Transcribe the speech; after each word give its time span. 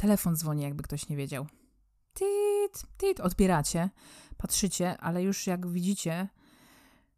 telefon 0.00 0.36
dzwoni, 0.36 0.62
jakby 0.62 0.82
ktoś 0.82 1.08
nie 1.08 1.16
wiedział. 1.16 1.46
Tit, 2.14 2.82
tit, 2.98 3.20
odbieracie, 3.20 3.90
patrzycie, 4.36 4.98
ale 4.98 5.22
już 5.22 5.46
jak 5.46 5.66
widzicie, 5.66 6.28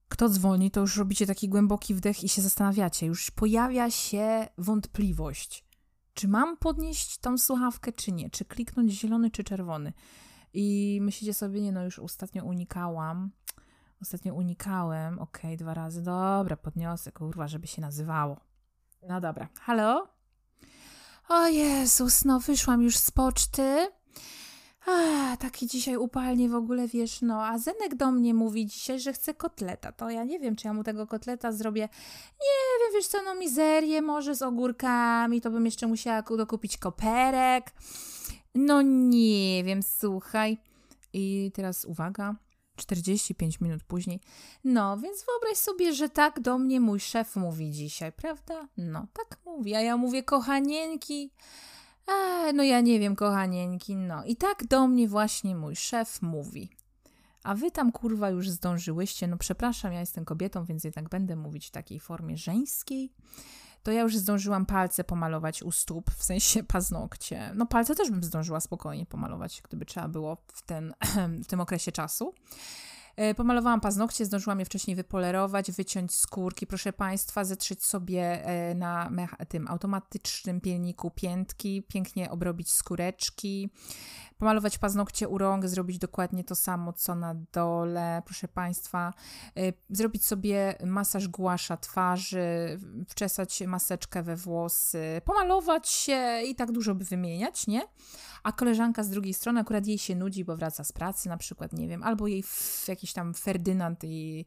kto 0.09 0.29
dzwoni, 0.29 0.70
to 0.70 0.80
już 0.80 0.96
robicie 0.96 1.27
taki 1.27 1.48
głęboki 1.48 1.95
wdech 1.95 2.24
i 2.24 2.29
się 2.29 2.42
zastanawiacie. 2.42 3.06
Już 3.06 3.30
pojawia 3.30 3.91
się 3.91 4.48
wątpliwość. 4.59 5.64
Czy 6.14 6.29
mam 6.29 6.56
podnieść 6.56 7.18
tą 7.18 7.38
słuchawkę, 7.38 7.92
czy 7.92 8.12
nie? 8.12 8.30
Czy 8.30 8.45
kliknąć 8.45 8.92
zielony, 8.92 9.30
czy 9.30 9.45
czerwony? 9.45 9.92
I 10.52 10.98
myślicie 11.02 11.34
sobie, 11.34 11.60
nie 11.60 11.73
no, 11.73 11.84
już 11.84 11.98
ostatnio 11.98 12.45
unikałam. 12.45 13.30
Ostatnio 14.02 14.34
unikałem. 14.34 15.19
Okej, 15.19 15.51
okay, 15.51 15.56
dwa 15.56 15.74
razy. 15.74 16.02
Dobra, 16.02 16.56
podniosę, 16.56 17.12
kurwa, 17.12 17.48
żeby 17.48 17.66
się 17.66 17.83
nazywało. 17.83 18.41
No 19.09 19.20
dobra. 19.20 19.48
Halo? 19.60 20.12
O 21.28 21.46
Jezus, 21.46 22.24
no 22.24 22.40
wyszłam 22.40 22.82
już 22.82 22.96
z 22.96 23.10
poczty. 23.10 23.88
A, 24.86 25.36
taki 25.36 25.66
dzisiaj 25.66 25.96
upalnie 25.96 26.48
w 26.48 26.54
ogóle, 26.54 26.88
wiesz, 26.88 27.22
no, 27.22 27.46
a 27.46 27.58
Zenek 27.58 27.95
do 27.95 28.10
mnie 28.10 28.34
mówi 28.34 28.66
dzisiaj, 28.66 29.00
że 29.00 29.12
chce 29.12 29.34
kotleta, 29.34 29.92
to 29.92 30.10
ja 30.10 30.24
nie 30.24 30.38
wiem, 30.38 30.56
czy 30.56 30.66
ja 30.66 30.72
mu 30.72 30.84
tego 30.84 31.06
kotleta 31.06 31.52
zrobię, 31.52 31.88
nie 32.32 32.84
wiem, 32.84 32.95
wiesz 32.95 33.06
co, 33.06 33.22
no 33.22 33.34
mizerię 33.34 34.02
może 34.02 34.34
z 34.34 34.42
ogórkami, 34.42 35.40
to 35.40 35.50
bym 35.50 35.64
jeszcze 35.64 35.86
musiała 35.86 36.22
dokupić 36.22 36.78
koperek, 36.78 37.73
no 38.54 38.82
nie 38.82 39.64
wiem, 39.64 39.82
słuchaj. 39.82 40.59
I 41.12 41.50
teraz 41.54 41.84
uwaga, 41.84 42.34
45 42.76 43.60
minut 43.60 43.84
później. 43.84 44.20
No, 44.64 44.98
więc 44.98 45.24
wyobraź 45.24 45.58
sobie, 45.58 45.94
że 45.94 46.08
tak 46.08 46.40
do 46.40 46.58
mnie 46.58 46.80
mój 46.80 47.01
szef 47.01 47.37
mówi 47.37 47.70
dzisiaj, 47.70 48.12
prawda? 48.12 48.68
No, 48.76 49.06
tak 49.12 49.38
mówi, 49.46 49.74
a 49.74 49.80
ja 49.80 49.96
mówię, 49.96 50.23
kochanieńki, 50.23 51.30
a, 52.06 52.12
no 52.52 52.62
ja 52.62 52.80
nie 52.80 53.01
wiem, 53.01 53.16
kochanieńki, 53.16 53.96
no. 53.96 54.24
I 54.24 54.37
tak 54.37 54.66
do 54.66 54.88
mnie 54.88 55.09
właśnie 55.09 55.56
mój 55.56 55.76
szef 55.76 56.23
mówi. 56.23 56.70
A 57.42 57.54
wy 57.54 57.70
tam 57.70 57.92
kurwa 57.92 58.30
już 58.30 58.51
zdążyłyście, 58.51 59.26
no 59.26 59.36
przepraszam, 59.36 59.92
ja 59.92 60.01
jestem 60.01 60.24
kobietą, 60.24 60.64
więc 60.64 60.84
jednak 60.84 61.09
będę 61.09 61.36
mówić 61.36 61.66
w 61.66 61.70
takiej 61.70 62.01
formie 62.01 62.36
żeńskiej. 62.36 63.12
To 63.83 63.93
ja 63.93 64.03
już 64.03 64.16
zdążyłam 64.16 64.66
palce 64.66 65.05
pomalować 65.05 65.62
u 65.62 65.72
stóp, 65.72 66.11
w 66.11 66.25
sensie 66.25 66.62
paznokcie. 66.75 67.50
No 67.55 67.66
palce 67.66 67.94
też 67.94 68.11
bym 68.11 68.25
zdążyła 68.25 68.61
spokojnie 68.61 69.06
pomalować, 69.06 69.62
gdyby 69.65 69.87
trzeba 69.87 70.09
było 70.09 70.37
w, 70.53 70.62
ten, 70.62 70.94
w 71.44 71.47
tym 71.47 71.61
okresie 71.61 71.93
czasu. 71.93 72.34
E, 73.16 73.34
pomalowałam 73.34 73.81
paznokcie, 73.81 74.25
zdążyłam 74.25 74.59
je 74.59 74.65
wcześniej 74.65 74.97
wypolerować, 74.97 75.72
wyciąć 75.72 76.15
skórki, 76.15 76.66
proszę 76.66 76.93
Państwa, 76.93 77.44
zetrzeć 77.44 77.84
sobie 77.84 78.47
e, 78.47 78.75
na 78.75 79.10
tym 79.49 79.69
automatycznym 79.69 80.60
pielniku 80.60 81.10
piętki, 81.10 81.82
pięknie 81.82 82.31
obrobić 82.31 82.72
skóreczki, 82.72 83.71
pomalować 84.43 84.78
paznokcie 84.78 85.28
u 85.28 85.38
rąk, 85.38 85.66
zrobić 85.66 85.99
dokładnie 85.99 86.44
to 86.44 86.54
samo, 86.54 86.93
co 86.93 87.15
na 87.15 87.34
dole, 87.53 88.22
proszę 88.25 88.49
Państwa, 88.49 89.12
y, 89.59 89.72
zrobić 89.91 90.26
sobie 90.26 90.75
masaż 90.84 91.28
głasza 91.28 91.76
twarzy, 91.76 92.78
wczesać 93.09 93.62
maseczkę 93.66 94.22
we 94.22 94.37
włosy, 94.37 95.21
pomalować 95.25 95.88
się 95.88 96.41
i 96.47 96.54
tak 96.54 96.72
dużo 96.72 96.94
by 96.94 97.04
wymieniać, 97.04 97.66
nie? 97.66 97.82
A 98.43 98.53
koleżanka 98.53 99.03
z 99.03 99.10
drugiej 99.10 99.34
strony 99.34 99.60
akurat 99.60 99.87
jej 99.87 99.98
się 99.98 100.15
nudzi, 100.15 100.44
bo 100.44 100.56
wraca 100.56 100.84
z 100.84 100.93
pracy 100.93 101.28
na 101.28 101.37
przykład, 101.37 101.72
nie 101.72 101.88
wiem, 101.88 102.03
albo 102.03 102.26
jej 102.26 102.44
jakiś 102.88 103.12
tam 103.12 103.34
Ferdynand 103.34 104.04
i 104.04 104.44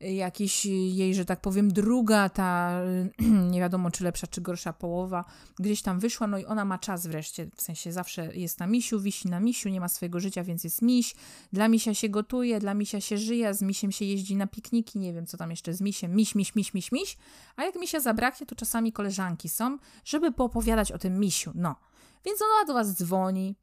jakiś 0.00 0.66
jej, 0.66 1.14
że 1.14 1.24
tak 1.24 1.40
powiem, 1.40 1.72
druga, 1.72 2.28
ta 2.28 2.80
nie 3.52 3.60
wiadomo 3.60 3.90
czy 3.90 4.04
lepsza, 4.04 4.26
czy 4.26 4.40
gorsza 4.40 4.72
połowa, 4.72 5.24
gdzieś 5.58 5.82
tam 5.82 6.00
wyszła, 6.00 6.26
no 6.26 6.38
i 6.38 6.44
ona 6.44 6.64
ma 6.64 6.78
czas 6.78 7.06
wreszcie, 7.06 7.46
w 7.56 7.62
sensie 7.62 7.92
zawsze 7.92 8.36
jest 8.36 8.60
na 8.60 8.66
misiu, 8.66 9.00
wisi 9.00 9.28
na 9.28 9.40
misiu, 9.40 9.68
nie 9.68 9.80
ma 9.80 9.88
swojego 9.88 10.20
życia, 10.20 10.44
więc 10.44 10.64
jest 10.64 10.82
miś, 10.82 11.14
dla 11.52 11.68
misia 11.68 11.94
się 11.94 12.08
gotuje, 12.08 12.60
dla 12.60 12.74
misia 12.74 13.00
się 13.00 13.18
żyje, 13.18 13.54
z 13.54 13.62
misiem 13.62 13.92
się 13.92 14.04
jeździ 14.04 14.36
na 14.36 14.46
pikniki, 14.46 14.98
nie 14.98 15.12
wiem 15.12 15.26
co 15.26 15.36
tam 15.36 15.50
jeszcze 15.50 15.74
z 15.74 15.80
misiem, 15.80 16.14
miś, 16.14 16.34
miś, 16.34 16.54
miś, 16.54 16.74
miś, 16.74 16.92
miś, 16.92 17.16
a 17.56 17.64
jak 17.64 17.74
misia 17.76 18.00
zabraknie, 18.00 18.46
to 18.46 18.54
czasami 18.54 18.92
koleżanki 18.92 19.48
są, 19.48 19.78
żeby 20.04 20.32
poopowiadać 20.32 20.92
o 20.92 20.98
tym 20.98 21.20
misiu, 21.20 21.52
no. 21.54 21.89
Więc 22.24 22.42
ona 22.42 22.64
do 22.66 22.74
was 22.74 22.94
dzwoni 22.94 23.56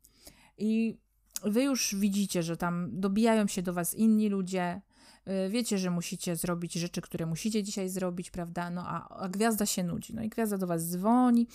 i 0.58 0.98
wy 1.44 1.64
już 1.64 1.96
widzicie, 1.96 2.44
że 2.44 2.58
tam 2.58 2.90
dobijają 2.92 3.48
się 3.48 3.62
do 3.62 3.74
was 3.74 3.94
inni 3.94 4.30
ludzie, 4.30 4.82
wiecie, 5.50 5.78
że 5.78 5.90
musicie 5.90 6.36
zrobić 6.36 6.74
rzeczy, 6.74 7.02
które 7.02 7.26
musicie 7.26 7.64
dzisiaj 7.64 7.90
zrobić, 7.90 8.32
prawda? 8.32 8.70
No 8.70 8.84
a, 8.88 9.20
a 9.20 9.30
gwiazda 9.30 9.66
się 9.66 9.84
nudzi. 9.84 10.16
No 10.16 10.24
i 10.24 10.30
gwiazda 10.30 10.58
do 10.58 10.68
was 10.68 10.90
dzwoni. 10.90 11.48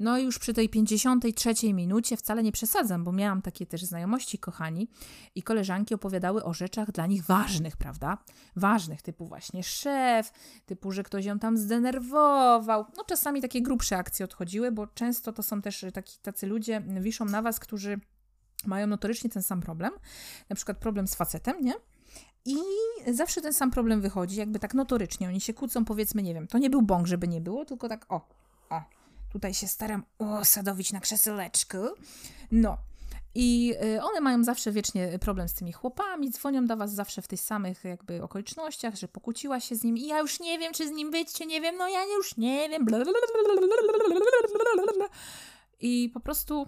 No 0.00 0.18
i 0.18 0.24
już 0.24 0.38
przy 0.38 0.54
tej 0.54 0.68
53 0.68 1.74
minucie 1.74 2.16
wcale 2.16 2.42
nie 2.42 2.52
przesadzam, 2.52 3.04
bo 3.04 3.12
miałam 3.12 3.42
takie 3.42 3.66
też 3.66 3.84
znajomości, 3.84 4.38
kochani, 4.38 4.88
i 5.34 5.42
koleżanki 5.42 5.94
opowiadały 5.94 6.44
o 6.44 6.54
rzeczach 6.54 6.92
dla 6.92 7.06
nich 7.06 7.24
ważnych, 7.24 7.76
prawda? 7.76 8.18
Ważnych, 8.56 9.02
typu 9.02 9.26
właśnie 9.26 9.62
szef, 9.62 10.32
typu, 10.66 10.92
że 10.92 11.02
ktoś 11.02 11.24
ją 11.24 11.38
tam 11.38 11.56
zdenerwował. 11.56 12.84
No 12.96 13.04
czasami 13.04 13.42
takie 13.42 13.62
grubsze 13.62 13.96
akcje 13.96 14.24
odchodziły, 14.24 14.72
bo 14.72 14.86
często 14.86 15.32
to 15.32 15.42
są 15.42 15.62
też 15.62 15.84
taki, 15.94 16.18
tacy 16.22 16.46
ludzie, 16.46 16.82
wiszą 17.00 17.24
na 17.24 17.42
was, 17.42 17.60
którzy 17.60 18.00
mają 18.66 18.86
notorycznie 18.86 19.30
ten 19.30 19.42
sam 19.42 19.60
problem, 19.60 19.92
na 20.48 20.56
przykład 20.56 20.78
problem 20.78 21.08
z 21.08 21.14
facetem, 21.14 21.64
nie? 21.64 21.74
I 22.48 23.14
zawsze 23.14 23.40
ten 23.40 23.52
sam 23.52 23.70
problem 23.70 24.00
wychodzi, 24.00 24.36
jakby 24.36 24.58
tak 24.58 24.74
notorycznie. 24.74 25.28
Oni 25.28 25.40
się 25.40 25.54
kłócą, 25.54 25.84
powiedzmy, 25.84 26.22
nie 26.22 26.34
wiem, 26.34 26.46
to 26.46 26.58
nie 26.58 26.70
był 26.70 26.82
bąk, 26.82 27.06
żeby 27.06 27.28
nie 27.28 27.40
było, 27.40 27.64
tylko 27.64 27.88
tak 27.88 28.06
o, 28.08 28.28
o, 28.70 28.82
tutaj 29.32 29.54
się 29.54 29.68
staram 29.68 30.02
osadowić 30.18 30.92
na 30.92 31.00
krzesełeczku. 31.00 31.76
No. 32.52 32.78
I 33.34 33.74
y, 33.96 34.02
one 34.02 34.20
mają 34.20 34.44
zawsze 34.44 34.72
wiecznie 34.72 35.18
problem 35.18 35.48
z 35.48 35.54
tymi 35.54 35.72
chłopami, 35.72 36.30
dzwonią 36.30 36.66
do 36.66 36.76
was 36.76 36.92
zawsze 36.92 37.22
w 37.22 37.28
tych 37.28 37.40
samych 37.40 37.84
jakby 37.84 38.22
okolicznościach, 38.22 38.96
że 38.96 39.08
pokłóciła 39.08 39.60
się 39.60 39.76
z 39.76 39.84
nim 39.84 39.96
i 39.96 40.06
ja 40.06 40.18
już 40.18 40.40
nie 40.40 40.58
wiem, 40.58 40.72
czy 40.72 40.88
z 40.88 40.90
nim 40.90 41.10
być, 41.10 41.32
czy 41.32 41.46
nie 41.46 41.60
wiem, 41.60 41.76
no 41.76 41.88
ja 41.88 42.04
już 42.04 42.36
nie 42.36 42.68
wiem. 42.68 42.86
I 45.80 46.10
po 46.14 46.20
prostu 46.20 46.66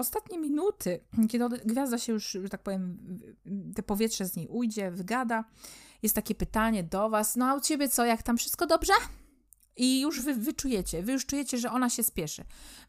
ostatnie 0.00 0.38
minuty, 0.38 1.00
kiedy 1.28 1.48
gwiazda 1.48 1.98
się 1.98 2.12
już, 2.12 2.30
że 2.30 2.48
tak 2.48 2.62
powiem, 2.62 2.98
te 3.74 3.82
powietrze 3.82 4.24
z 4.24 4.36
niej 4.36 4.48
ujdzie, 4.48 4.90
wygada, 4.90 5.44
jest 6.02 6.14
takie 6.14 6.34
pytanie 6.34 6.82
do 6.82 7.10
was, 7.10 7.36
no 7.36 7.46
a 7.46 7.54
u 7.54 7.60
ciebie 7.60 7.88
co, 7.88 8.04
jak 8.04 8.22
tam 8.22 8.36
wszystko 8.36 8.66
dobrze? 8.66 8.92
I 9.76 10.00
już 10.00 10.20
wy, 10.20 10.34
wy 10.34 10.52
czujecie, 10.52 11.02
wy 11.02 11.12
już 11.12 11.26
czujecie, 11.26 11.58
że 11.58 11.70
ona 11.70 11.90
się 11.90 12.02
spieszy. 12.02 12.42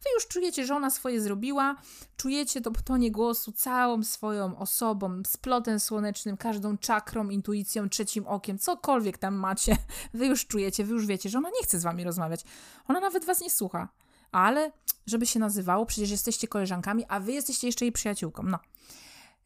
Wy 0.03 0.09
już 0.15 0.27
czujecie, 0.27 0.65
że 0.65 0.75
ona 0.75 0.89
swoje 0.89 1.21
zrobiła, 1.21 1.75
czujecie 2.17 2.61
to 2.61 2.71
tonie 2.85 3.11
głosu 3.11 3.51
całą 3.51 4.03
swoją 4.03 4.57
osobą, 4.57 5.21
splotem 5.27 5.79
słonecznym, 5.79 6.37
każdą 6.37 6.77
czakrą, 6.77 7.29
intuicją, 7.29 7.89
trzecim 7.89 8.27
okiem, 8.27 8.57
cokolwiek 8.57 9.17
tam 9.17 9.35
macie. 9.35 9.77
Wy 10.13 10.25
już 10.25 10.47
czujecie, 10.47 10.83
wy 10.83 10.93
już 10.93 11.05
wiecie, 11.05 11.29
że 11.29 11.37
ona 11.37 11.49
nie 11.49 11.63
chce 11.63 11.79
z 11.79 11.83
wami 11.83 12.03
rozmawiać. 12.03 12.43
Ona 12.87 12.99
nawet 12.99 13.25
was 13.25 13.41
nie 13.41 13.49
słucha 13.49 13.89
ale 14.31 14.71
żeby 15.05 15.25
się 15.25 15.39
nazywało, 15.39 15.85
przecież 15.85 16.11
jesteście 16.11 16.47
koleżankami, 16.47 17.05
a 17.07 17.19
wy 17.19 17.31
jesteście 17.31 17.67
jeszcze 17.67 17.85
jej 17.85 17.91
przyjaciółką, 17.91 18.43
no. 18.43 18.59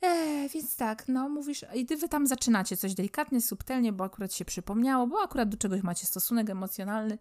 Eee, 0.02 0.50
więc 0.50 0.76
tak, 0.76 1.08
no 1.08 1.30
mówisz, 1.30 1.66
i 1.74 1.86
wy 1.86 2.10
tam 2.10 2.28
zaczynacie 2.28 2.78
coś 2.78 2.94
delikatnie, 2.94 3.42
subtelnie, 3.42 3.94
bo 3.94 4.04
akurat 4.04 4.34
się 4.34 4.46
przypomniało, 4.46 5.08
bo 5.08 5.22
akurat 5.22 5.50
do 5.50 5.58
czegoś 5.58 5.82
macie 5.84 6.06
stosunek 6.06 6.50
emocjonalny, 6.50 7.18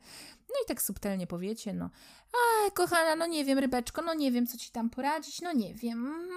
no 0.48 0.54
i 0.64 0.68
tak 0.68 0.82
subtelnie 0.82 1.26
powiecie, 1.26 1.72
no, 1.72 1.90
a 2.32 2.70
kochana, 2.70 3.16
no 3.16 3.26
nie 3.26 3.44
wiem, 3.44 3.58
rybeczko, 3.58 4.02
no 4.02 4.14
nie 4.14 4.32
wiem, 4.32 4.46
co 4.46 4.58
ci 4.58 4.70
tam 4.70 4.90
poradzić, 4.90 5.40
no 5.40 5.52
nie 5.52 5.74
wiem, 5.74 6.06
mm, 6.06 6.28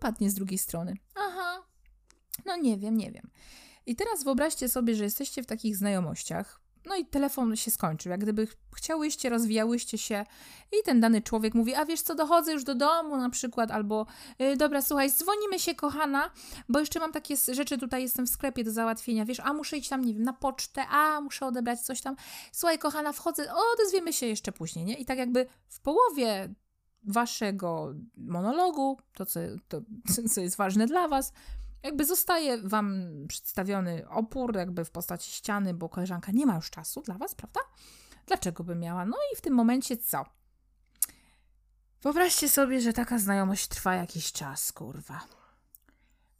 padnie 0.00 0.30
z 0.30 0.34
drugiej 0.34 0.58
strony, 0.58 0.96
aha, 1.14 1.62
no 2.46 2.56
nie 2.56 2.78
wiem, 2.78 2.96
nie 2.96 3.12
wiem. 3.12 3.30
I 3.86 3.96
teraz 3.96 4.24
wyobraźcie 4.24 4.68
sobie, 4.68 4.94
że 4.94 5.04
jesteście 5.04 5.42
w 5.42 5.46
takich 5.46 5.76
znajomościach, 5.76 6.60
no 6.86 6.96
i 6.96 7.06
telefon 7.06 7.56
się 7.56 7.70
skończył. 7.70 8.10
Jak 8.10 8.20
gdyby 8.20 8.48
chciałyście, 8.76 9.28
rozwijałyście 9.28 9.98
się 9.98 10.24
i 10.72 10.84
ten 10.84 11.00
dany 11.00 11.22
człowiek 11.22 11.54
mówi, 11.54 11.74
a 11.74 11.84
wiesz 11.84 12.02
co, 12.02 12.14
dochodzę 12.14 12.52
już 12.52 12.64
do 12.64 12.74
domu 12.74 13.16
na 13.16 13.30
przykład, 13.30 13.70
albo 13.70 14.06
yy, 14.38 14.56
dobra, 14.56 14.82
słuchaj, 14.82 15.10
dzwonimy 15.10 15.58
się, 15.58 15.74
kochana, 15.74 16.30
bo 16.68 16.80
jeszcze 16.80 17.00
mam 17.00 17.12
takie 17.12 17.36
rzeczy, 17.52 17.78
tutaj 17.78 18.02
jestem 18.02 18.26
w 18.26 18.30
sklepie 18.30 18.64
do 18.64 18.70
załatwienia, 18.70 19.24
wiesz, 19.24 19.40
a 19.40 19.52
muszę 19.52 19.76
iść 19.76 19.88
tam, 19.88 20.04
nie 20.04 20.14
wiem, 20.14 20.22
na 20.22 20.32
pocztę, 20.32 20.86
a 20.90 21.20
muszę 21.20 21.46
odebrać 21.46 21.80
coś 21.80 22.00
tam. 22.00 22.16
Słuchaj, 22.52 22.78
kochana, 22.78 23.12
wchodzę, 23.12 23.46
odezwiemy 23.74 24.12
się 24.12 24.26
jeszcze 24.26 24.52
później, 24.52 24.84
nie? 24.84 24.94
I 24.94 25.04
tak 25.04 25.18
jakby 25.18 25.46
w 25.68 25.80
połowie 25.80 26.54
waszego 27.02 27.94
monologu, 28.16 28.98
to 29.12 29.26
co, 29.26 29.40
to, 29.68 29.80
co 30.32 30.40
jest 30.40 30.56
ważne 30.56 30.86
dla 30.86 31.08
was, 31.08 31.32
jakby 31.84 32.04
zostaje 32.04 32.58
wam 32.58 33.04
przedstawiony 33.28 34.08
opór, 34.08 34.56
jakby 34.56 34.84
w 34.84 34.90
postaci 34.90 35.30
ściany, 35.30 35.74
bo 35.74 35.88
koleżanka 35.88 36.32
nie 36.32 36.46
ma 36.46 36.54
już 36.54 36.70
czasu 36.70 37.02
dla 37.02 37.18
was, 37.18 37.34
prawda? 37.34 37.60
Dlaczego 38.26 38.64
by 38.64 38.74
miała? 38.74 39.06
No 39.06 39.16
i 39.32 39.36
w 39.36 39.40
tym 39.40 39.54
momencie 39.54 39.96
co? 39.96 40.24
Wyobraźcie 42.02 42.48
sobie, 42.48 42.80
że 42.80 42.92
taka 42.92 43.18
znajomość 43.18 43.68
trwa 43.68 43.94
jakiś 43.94 44.32
czas, 44.32 44.72
kurwa. 44.72 45.20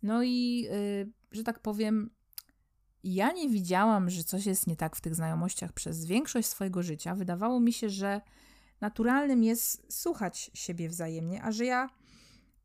No 0.03 0.23
i, 0.23 0.61
yy, 0.61 1.13
że 1.33 1.43
tak 1.43 1.61
powiem, 1.61 2.11
ja 3.05 3.33
nie 3.33 3.49
widziałam, 3.49 4.11
że 4.11 4.25
coś 4.25 4.47
jest 4.47 4.67
nie 4.67 4.77
tak 4.77 4.97
w 4.97 5.01
tych 5.01 5.15
znajomościach 5.15 5.73
przez 5.73 6.05
większość 6.05 6.49
swojego 6.49 6.83
życia. 6.83 7.15
Wydawało 7.15 7.61
mi 7.61 7.73
się, 7.73 7.91
że 7.91 8.21
naturalnym 8.81 9.45
jest 9.45 9.87
słuchać 9.93 10.51
siebie 10.55 10.89
wzajemnie, 10.89 11.43
a 11.43 11.53
że 11.53 11.65
ja 11.65 11.89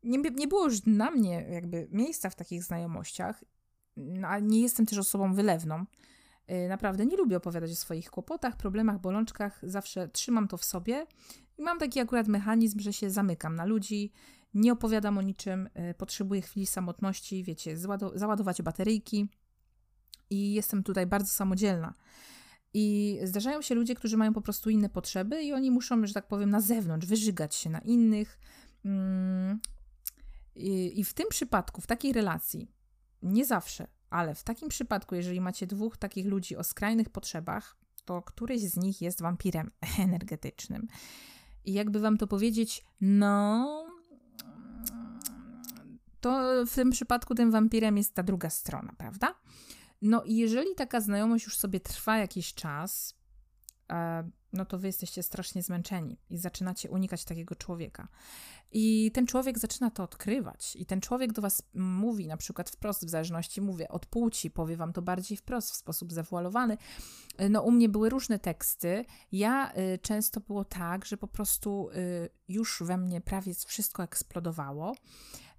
nie, 0.02 0.18
nie 0.18 0.48
było 0.48 0.64
już 0.64 0.80
dla 0.80 1.10
mnie 1.10 1.46
jakby 1.50 1.88
miejsca 1.90 2.30
w 2.30 2.34
takich 2.34 2.64
znajomościach, 2.64 3.44
no, 3.96 4.28
a 4.28 4.38
nie 4.38 4.60
jestem 4.60 4.86
też 4.86 4.98
osobą 4.98 5.34
wylewną. 5.34 5.84
Y, 6.50 6.68
naprawdę 6.68 7.06
nie 7.06 7.16
lubię 7.16 7.36
opowiadać 7.36 7.72
o 7.72 7.76
swoich 7.76 8.10
kłopotach, 8.10 8.56
problemach, 8.56 9.00
bolączkach, 9.00 9.60
zawsze 9.62 10.08
trzymam 10.08 10.48
to 10.48 10.56
w 10.56 10.64
sobie 10.64 11.06
i 11.58 11.62
mam 11.62 11.78
taki 11.78 12.00
akurat 12.00 12.28
mechanizm, 12.28 12.80
że 12.80 12.92
się 12.92 13.10
zamykam 13.10 13.56
na 13.56 13.64
ludzi, 13.64 14.12
nie 14.54 14.72
opowiadam 14.72 15.18
o 15.18 15.22
niczym, 15.22 15.68
y, 15.90 15.94
potrzebuję 15.94 16.42
chwili 16.42 16.66
samotności, 16.66 17.44
wiecie, 17.44 17.76
załadować 18.14 18.62
bateryjki 18.62 19.28
i 20.30 20.52
jestem 20.52 20.82
tutaj 20.82 21.06
bardzo 21.06 21.32
samodzielna. 21.32 21.94
I 22.74 23.18
zdarzają 23.22 23.62
się 23.62 23.74
ludzie, 23.74 23.94
którzy 23.94 24.16
mają 24.16 24.32
po 24.32 24.40
prostu 24.40 24.70
inne 24.70 24.88
potrzeby 24.88 25.42
i 25.42 25.52
oni 25.52 25.70
muszą, 25.70 26.06
że 26.06 26.14
tak 26.14 26.28
powiem, 26.28 26.50
na 26.50 26.60
zewnątrz 26.60 27.06
wyżygać 27.06 27.54
się 27.54 27.70
na 27.70 27.78
innych. 27.78 28.38
Mm, 30.60 30.92
I 30.92 31.04
w 31.04 31.14
tym 31.14 31.26
przypadku, 31.28 31.80
w 31.80 31.86
takiej 31.86 32.12
relacji, 32.12 32.70
nie 33.22 33.44
zawsze, 33.44 33.86
ale 34.10 34.34
w 34.34 34.44
takim 34.44 34.68
przypadku, 34.68 35.14
jeżeli 35.14 35.40
macie 35.40 35.66
dwóch 35.66 35.96
takich 35.96 36.26
ludzi 36.26 36.56
o 36.56 36.64
skrajnych 36.64 37.08
potrzebach, 37.08 37.76
to 38.04 38.22
któryś 38.22 38.60
z 38.60 38.76
nich 38.76 39.02
jest 39.02 39.22
wampirem 39.22 39.70
energetycznym. 39.98 40.88
I 41.64 41.72
jakby 41.72 42.00
wam 42.00 42.18
to 42.18 42.26
powiedzieć, 42.26 42.84
no, 43.00 43.66
to 46.20 46.64
w 46.66 46.74
tym 46.74 46.90
przypadku 46.90 47.34
tym 47.34 47.50
wampirem 47.50 47.96
jest 47.96 48.14
ta 48.14 48.22
druga 48.22 48.50
strona, 48.50 48.92
prawda? 48.98 49.34
No 50.02 50.22
i 50.22 50.36
jeżeli 50.36 50.74
taka 50.74 51.00
znajomość 51.00 51.44
już 51.44 51.58
sobie 51.58 51.80
trwa 51.80 52.18
jakiś 52.18 52.54
czas, 52.54 53.14
e, 53.90 54.30
no 54.52 54.64
to 54.64 54.78
wy 54.78 54.86
jesteście 54.86 55.22
strasznie 55.22 55.62
zmęczeni 55.62 56.18
i 56.30 56.38
zaczynacie 56.38 56.90
unikać 56.90 57.24
takiego 57.24 57.54
człowieka. 57.54 58.08
I 58.72 59.10
ten 59.14 59.26
człowiek 59.26 59.58
zaczyna 59.58 59.90
to 59.90 60.02
odkrywać, 60.02 60.76
i 60.76 60.86
ten 60.86 61.00
człowiek 61.00 61.32
do 61.32 61.42
was 61.42 61.62
mówi, 61.74 62.26
na 62.26 62.36
przykład 62.36 62.70
wprost, 62.70 63.06
w 63.06 63.08
zależności, 63.08 63.60
mówię, 63.60 63.88
od 63.88 64.06
płci, 64.06 64.50
powie 64.50 64.76
wam 64.76 64.92
to 64.92 65.02
bardziej 65.02 65.36
wprost, 65.36 65.72
w 65.72 65.76
sposób 65.76 66.12
zawualowany. 66.12 66.76
No, 67.50 67.62
u 67.62 67.70
mnie 67.70 67.88
były 67.88 68.08
różne 68.08 68.38
teksty. 68.38 69.04
Ja 69.32 69.72
y, 69.94 69.98
często 69.98 70.40
było 70.40 70.64
tak, 70.64 71.04
że 71.04 71.16
po 71.16 71.28
prostu 71.28 71.90
y, 71.90 72.28
już 72.48 72.82
we 72.82 72.96
mnie 72.96 73.20
prawie 73.20 73.54
wszystko 73.66 74.02
eksplodowało 74.02 74.94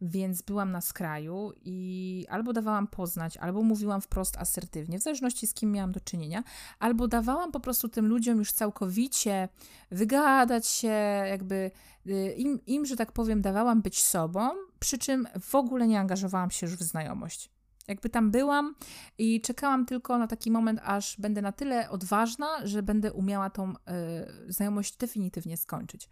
więc 0.02 0.42
byłam 0.42 0.72
na 0.72 0.82
skraju 0.82 1.52
i 1.66 2.26
albo 2.30 2.54
dawałam 2.54 2.88
poznać, 2.88 3.38
albo 3.38 3.64
mówiłam 3.64 4.02
wprost 4.02 4.38
asertywnie, 4.38 5.00
w 5.00 5.04
zależności 5.04 5.48
z 5.48 5.54
kim 5.54 5.72
miałam 5.72 5.92
do 5.92 6.00
czynienia, 6.00 6.44
albo 6.80 7.08
dawałam 7.08 7.52
po 7.52 7.60
prostu 7.60 7.90
tym 7.90 8.08
ludziom 8.08 8.38
już 8.38 8.52
całkowicie 8.52 9.50
wygadać 9.92 10.68
się, 10.68 10.88
jakby 11.30 11.72
y, 12.08 12.34
im, 12.38 12.60
im 12.66 12.86
że 12.86 12.96
tak 12.96 13.12
powiem, 13.12 13.42
dawałam 13.42 13.82
być 13.82 14.04
sobą, 14.04 14.50
przy 14.80 14.98
czym 14.98 15.28
w 15.42 15.56
ogóle 15.56 15.88
nie 15.88 16.00
angażowałam 16.00 16.52
się 16.52 16.68
już 16.68 16.76
w 16.76 16.84
znajomość. 16.84 17.50
Jakby 17.88 18.10
tam 18.10 18.32
byłam 18.32 18.76
i 19.18 19.42
czekałam 19.42 19.86
tylko 19.86 20.18
na 20.18 20.28
taki 20.28 20.52
moment, 20.52 20.80
aż 20.84 21.20
będę 21.20 21.42
na 21.42 21.52
tyle 21.52 21.90
odważna, 21.90 22.48
że 22.64 22.84
będę 22.84 23.14
umiała 23.14 23.50
tą 23.50 23.72
y, 23.72 23.76
znajomość 24.48 24.98
definitywnie 24.98 25.58
skończyć. 25.58 26.10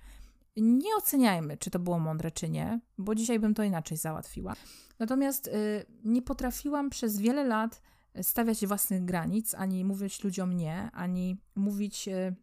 Nie 0.58 0.96
oceniajmy, 0.96 1.58
czy 1.58 1.70
to 1.70 1.80
było 1.80 2.00
mądre, 2.00 2.32
czy 2.32 2.50
nie, 2.50 2.80
bo 2.98 3.16
dzisiaj 3.16 3.40
bym 3.40 3.54
to 3.54 3.64
inaczej 3.64 3.98
załatwiła. 3.98 4.54
Natomiast 5.00 5.48
y, 5.48 5.86
nie 6.04 6.22
potrafiłam 6.22 6.90
przez 6.90 7.20
wiele 7.20 7.44
lat 7.44 7.82
stawiać 8.22 8.66
własnych 8.66 9.06
granic, 9.06 9.56
ani 9.56 9.86
mówić 9.86 10.24
ludziom 10.24 10.54
nie, 10.54 10.92
ani 10.94 11.38
mówić 11.56 12.08
y, 12.08 12.36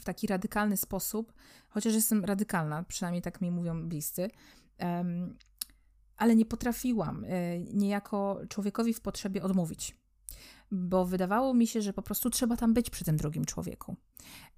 w 0.00 0.04
taki 0.04 0.26
radykalny 0.26 0.76
sposób, 0.76 1.32
chociaż 1.68 1.94
jestem 1.94 2.24
radykalna, 2.24 2.82
przynajmniej 2.82 3.22
tak 3.22 3.40
mi 3.40 3.50
mówią 3.50 3.88
bliscy. 3.88 4.30
ale 6.16 6.36
nie 6.36 6.46
potrafiłam 6.46 7.24
y, 7.24 7.64
niejako 7.74 8.40
człowiekowi 8.48 8.94
w 8.94 9.00
potrzebie 9.00 9.42
odmówić 9.42 9.96
bo 10.74 11.04
wydawało 11.04 11.54
mi 11.54 11.66
się, 11.66 11.82
że 11.82 11.92
po 11.92 12.02
prostu 12.02 12.30
trzeba 12.30 12.56
tam 12.56 12.74
być 12.74 12.90
przy 12.90 13.04
tym 13.04 13.16
drugim 13.16 13.44
człowieku. 13.44 13.96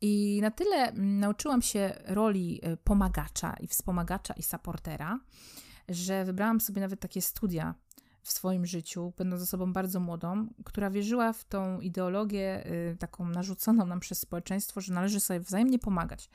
I 0.01 0.39
na 0.43 0.51
tyle 0.51 0.77
mm, 0.77 1.21
nauczyłam 1.21 1.63
się 1.63 1.93
roli 2.05 2.61
y, 2.67 2.77
pomagacza 2.77 3.55
i 3.61 3.67
wspomagacza 3.67 4.35
i 4.35 4.43
supportera, 4.43 5.21
że 5.89 6.25
wybrałam 6.25 6.61
sobie 6.61 6.81
nawet 6.81 7.01
takie 7.01 7.23
studia 7.23 7.75
w 8.27 8.33
swoim 8.33 8.67
życiu, 8.67 9.13
będąc 9.19 9.43
osobą 9.43 9.73
bardzo 9.73 10.01
młodą, 10.01 10.49
która 10.65 10.91
wierzyła 10.91 11.33
w 11.33 11.45
tą 11.45 11.81
ideologię 11.81 12.67
y, 12.67 12.97
taką 12.99 13.29
narzuconą 13.29 13.87
nam 13.87 14.01
przez 14.01 14.19
społeczeństwo, 14.19 14.81
że 14.81 14.95
należy 14.95 15.21
sobie 15.21 15.41
wzajemnie 15.41 15.79
pomagać. 15.79 16.29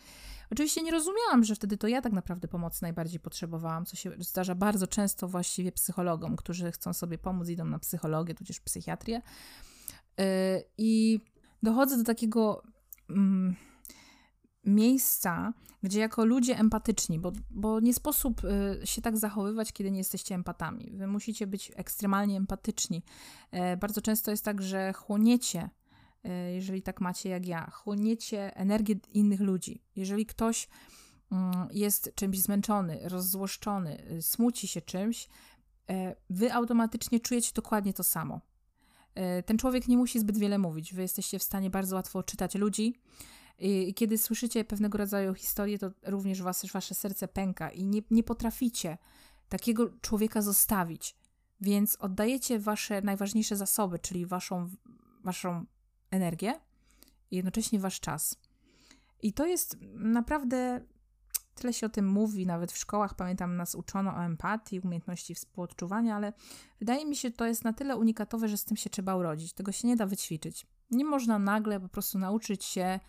Oczywiście 0.52 0.82
nie 0.82 0.92
rozumiałam, 0.92 1.44
że 1.44 1.56
wtedy 1.56 1.78
to 1.78 1.88
ja 1.88 2.02
tak 2.02 2.14
naprawdę 2.14 2.48
pomocy 2.48 2.84
najbardziej 2.84 3.20
potrzebowałam, 3.20 3.86
co 3.86 3.96
się 3.96 4.12
zdarza 4.20 4.56
bardzo 4.56 4.88
często 4.88 5.28
właściwie 5.28 5.72
psychologom, 5.72 6.36
którzy 6.36 6.72
chcą 6.72 6.94
sobie 6.94 7.18
pomóc, 7.18 7.50
idą 7.50 7.66
na 7.66 7.80
psychologię, 7.80 8.34
tudzież 8.34 8.60
psychiatrię. 8.60 9.22
Y, 10.20 10.24
I 10.78 11.20
dochodzę 11.64 11.98
do 11.98 12.04
takiego 12.04 12.64
mm, 13.10 13.56
miejsca, 14.64 15.54
gdzie 15.84 16.00
jako 16.00 16.26
ludzie 16.26 16.58
empatyczni, 16.60 17.20
bo, 17.20 17.32
bo 17.50 17.80
nie 17.80 17.94
sposób 17.94 18.42
y, 18.44 18.88
się 18.88 19.02
tak 19.02 19.18
zachowywać, 19.18 19.74
kiedy 19.74 19.92
nie 19.92 19.98
jesteście 19.98 20.36
empatami. 20.36 20.92
Wy 20.94 21.08
musicie 21.08 21.48
być 21.48 21.72
ekstremalnie 21.76 22.38
empatyczni. 22.38 23.04
E, 23.52 23.78
bardzo 23.78 24.02
często 24.02 24.32
jest 24.32 24.46
tak, 24.46 24.62
że 24.62 24.94
chłoniecie, 24.94 25.70
e, 26.24 26.54
jeżeli 26.54 26.82
tak 26.82 27.02
macie 27.02 27.30
jak 27.30 27.46
ja, 27.46 27.70
chłoniecie 27.70 28.56
energię 28.56 28.96
innych 29.14 29.40
ludzi. 29.40 29.84
Jeżeli 29.96 30.26
ktoś 30.26 30.68
mm, 31.32 31.68
jest 31.72 32.12
czymś 32.16 32.40
zmęczony, 32.40 33.00
rozzłoszczony, 33.04 34.12
y, 34.12 34.22
smuci 34.22 34.68
się 34.68 34.82
czymś, 34.82 35.30
e, 35.90 36.16
wy 36.30 36.54
automatycznie 36.54 37.20
czujecie 37.20 37.52
dokładnie 37.56 37.94
to 37.94 38.04
samo. 38.04 38.42
Ten 39.46 39.58
człowiek 39.58 39.88
nie 39.88 39.98
musi 39.98 40.20
zbyt 40.20 40.38
wiele 40.38 40.58
mówić. 40.58 40.94
Wy 40.94 41.02
jesteście 41.02 41.40
w 41.40 41.44
stanie 41.44 41.70
bardzo 41.70 41.96
łatwo 41.96 42.24
czytać 42.24 42.56
ludzi, 42.56 42.96
i 43.62 43.94
kiedy 43.94 44.18
słyszycie 44.18 44.66
pewnego 44.66 44.98
rodzaju 44.98 45.34
historię, 45.34 45.80
to 45.80 45.92
również 46.06 46.42
was, 46.42 46.66
wasze 46.66 46.96
serce 46.96 47.28
pęka 47.28 47.70
i 47.70 47.86
nie, 47.86 48.02
nie 48.12 48.24
potraficie 48.24 48.98
takiego 49.50 49.90
człowieka 50.02 50.42
zostawić. 50.42 51.16
Więc 51.62 51.98
oddajecie 52.00 52.60
wasze 52.60 53.02
najważniejsze 53.02 53.56
zasoby, 53.56 54.00
czyli 54.00 54.26
waszą, 54.26 54.70
waszą 55.24 55.66
energię 56.12 56.60
i 57.32 57.36
jednocześnie 57.36 57.80
wasz 57.80 58.00
czas. 58.00 58.36
I 59.22 59.34
to 59.34 59.46
jest 59.46 59.78
naprawdę, 59.94 60.86
tyle 61.56 61.74
się 61.74 61.86
o 61.86 61.90
tym 61.90 62.08
mówi, 62.08 62.46
nawet 62.46 62.72
w 62.72 62.78
szkołach, 62.78 63.14
pamiętam, 63.16 63.56
nas 63.56 63.76
uczono 63.76 64.16
o 64.16 64.24
empatii, 64.24 64.80
umiejętności 64.80 65.36
współodczuwania, 65.36 66.16
ale 66.16 66.34
wydaje 66.80 67.06
mi 67.06 67.16
się, 67.16 67.28
że 67.28 67.34
to 67.34 67.46
jest 67.46 67.64
na 67.64 67.74
tyle 67.74 67.98
unikatowe, 67.98 68.48
że 68.48 68.58
z 68.58 68.66
tym 68.66 68.78
się 68.78 68.90
trzeba 68.90 69.16
urodzić. 69.16 69.54
Tego 69.54 69.72
się 69.72 69.88
nie 69.88 69.96
da 69.96 70.06
wyćwiczyć. 70.06 70.66
Nie 70.92 71.06
można 71.06 71.40
nagle 71.40 71.80
po 71.80 71.90
prostu 71.90 72.20
nauczyć 72.20 72.66
się 72.66 73.00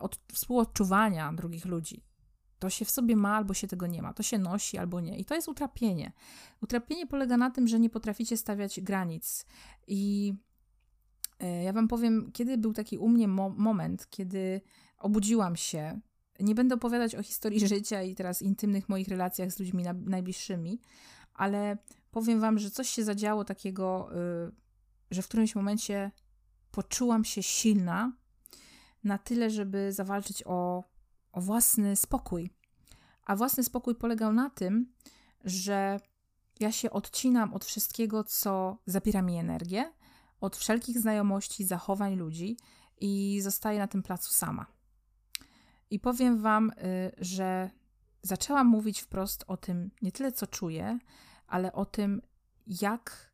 od 0.00 0.20
współodczuwania 0.32 1.32
drugich 1.32 1.64
ludzi. 1.64 2.04
To 2.60 2.70
się 2.70 2.84
w 2.84 2.90
sobie 2.90 3.16
ma 3.16 3.36
albo 3.36 3.54
się 3.54 3.66
tego 3.66 3.86
nie 3.86 4.02
ma. 4.02 4.12
To 4.12 4.22
się 4.22 4.38
nosi 4.38 4.78
albo 4.78 5.00
nie. 5.00 5.18
I 5.18 5.24
to 5.24 5.34
jest 5.34 5.48
utrapienie. 5.48 6.12
Utrapienie 6.62 7.06
polega 7.06 7.36
na 7.36 7.50
tym, 7.50 7.68
że 7.68 7.80
nie 7.80 7.90
potraficie 7.90 8.36
stawiać 8.36 8.80
granic. 8.80 9.46
I 9.86 10.34
e, 11.38 11.62
ja 11.62 11.72
Wam 11.72 11.88
powiem, 11.88 12.30
kiedy 12.32 12.58
był 12.58 12.72
taki 12.72 12.98
u 12.98 13.08
mnie 13.08 13.28
mo 13.28 13.50
moment, 13.50 14.10
kiedy 14.10 14.60
obudziłam 14.98 15.56
się. 15.56 16.00
Nie 16.40 16.54
będę 16.54 16.74
opowiadać 16.74 17.14
o 17.14 17.22
historii 17.22 17.68
życia 17.68 18.02
i 18.02 18.14
teraz 18.14 18.42
intymnych 18.42 18.88
moich 18.88 19.08
relacjach 19.08 19.52
z 19.52 19.58
ludźmi 19.58 19.84
najbliższymi, 19.94 20.80
ale 21.34 21.78
powiem 22.10 22.40
Wam, 22.40 22.58
że 22.58 22.70
coś 22.70 22.88
się 22.88 23.04
zadziało 23.04 23.44
takiego, 23.44 24.10
y, 24.48 24.52
że 25.10 25.22
w 25.22 25.28
którymś 25.28 25.54
momencie 25.54 26.10
poczułam 26.70 27.24
się 27.24 27.42
silna 27.42 28.12
na 29.04 29.18
tyle, 29.18 29.50
żeby 29.50 29.92
zawalczyć 29.92 30.42
o, 30.46 30.84
o 31.32 31.40
własny 31.40 31.96
spokój. 31.96 32.50
A 33.24 33.36
własny 33.36 33.64
spokój 33.64 33.94
polegał 33.94 34.32
na 34.32 34.50
tym, 34.50 34.92
że 35.44 36.00
ja 36.60 36.72
się 36.72 36.90
odcinam 36.90 37.54
od 37.54 37.64
wszystkiego, 37.64 38.24
co 38.24 38.78
zabiera 38.86 39.22
mi 39.22 39.36
energię, 39.36 39.92
od 40.40 40.56
wszelkich 40.56 40.98
znajomości, 40.98 41.64
zachowań 41.64 42.16
ludzi 42.16 42.56
i 43.00 43.40
zostaję 43.42 43.78
na 43.78 43.86
tym 43.86 44.02
placu 44.02 44.32
sama. 44.32 44.66
I 45.90 46.00
powiem 46.00 46.42
Wam, 46.42 46.70
y, 46.70 46.74
że 47.18 47.70
zaczęłam 48.22 48.66
mówić 48.66 49.00
wprost 49.00 49.44
o 49.46 49.56
tym 49.56 49.90
nie 50.02 50.12
tyle, 50.12 50.32
co 50.32 50.46
czuję, 50.46 50.98
ale 51.46 51.72
o 51.72 51.84
tym, 51.84 52.22
jak 52.66 53.32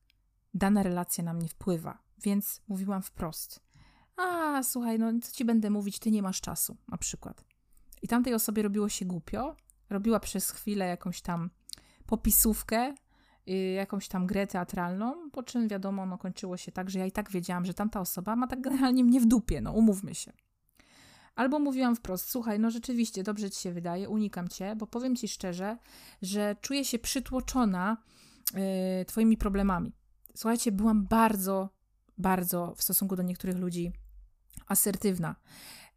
dana 0.55 0.83
relacja 0.83 1.25
na 1.25 1.33
mnie 1.33 1.49
wpływa. 1.49 1.99
Więc 2.19 2.63
mówiłam 2.69 3.03
wprost 3.03 3.66
a 4.17 4.63
słuchaj, 4.63 4.99
no 4.99 5.13
co 5.23 5.33
ci 5.33 5.45
będę 5.45 5.71
mówić, 5.71 5.99
ty 5.99 6.11
nie 6.11 6.23
masz 6.23 6.41
czasu, 6.41 6.77
na 6.89 6.97
przykład. 6.97 7.45
I 8.03 8.09
tamtej 8.09 8.35
osobie 8.35 8.63
robiło 8.63 8.89
się 8.89 9.05
głupio, 9.05 9.57
robiła 9.91 10.21
przez 10.21 10.51
chwilę 10.51 10.87
jakąś 10.87 11.23
tam 11.23 11.51
popisówkę, 12.07 12.95
yy, 13.47 13.57
jakąś 13.57 14.09
tam 14.09 14.27
grę 14.27 14.47
teatralną, 14.47 15.31
po 15.31 15.43
czym 15.43 15.69
wiadomo, 15.69 16.07
no 16.07 16.19
kończyło 16.19 16.57
się 16.57 16.73
tak, 16.73 16.91
że 16.91 16.99
ja 16.99 17.07
i 17.07 17.13
tak 17.13 17.31
wiedziałam, 17.31 17.65
że 17.65 17.75
tamta 17.75 18.01
osoba 18.01 18.37
ma 18.37 18.47
tak 18.47 18.61
generalnie 18.61 19.05
mnie 19.05 19.21
w 19.21 19.27
dupie, 19.27 19.61
no 19.61 19.73
umówmy 19.73 20.15
się. 20.15 20.33
Albo 21.35 21.59
mówiłam 21.59 21.97
wprost, 21.97 22.31
słuchaj, 22.31 22.59
no 22.61 22.71
rzeczywiście, 22.71 23.23
dobrze 23.23 23.51
ci 23.51 23.61
się 23.61 23.73
wydaje, 23.73 24.09
unikam 24.09 24.49
cię, 24.49 24.77
bo 24.77 24.87
powiem 24.87 25.17
ci 25.17 25.29
szczerze, 25.29 25.77
że 26.23 26.57
czuję 26.61 26.85
się 26.85 26.99
przytłoczona 26.99 27.97
yy, 28.55 28.61
twoimi 29.05 29.37
problemami. 29.37 29.93
Słuchajcie, 30.35 30.73
byłam 30.73 31.07
bardzo, 31.07 31.69
bardzo 32.19 32.75
w 32.77 32.83
stosunku 32.83 33.17
do 33.17 33.23
niektórych 33.23 33.59
ludzi 33.59 33.93
asertywna. 34.67 35.37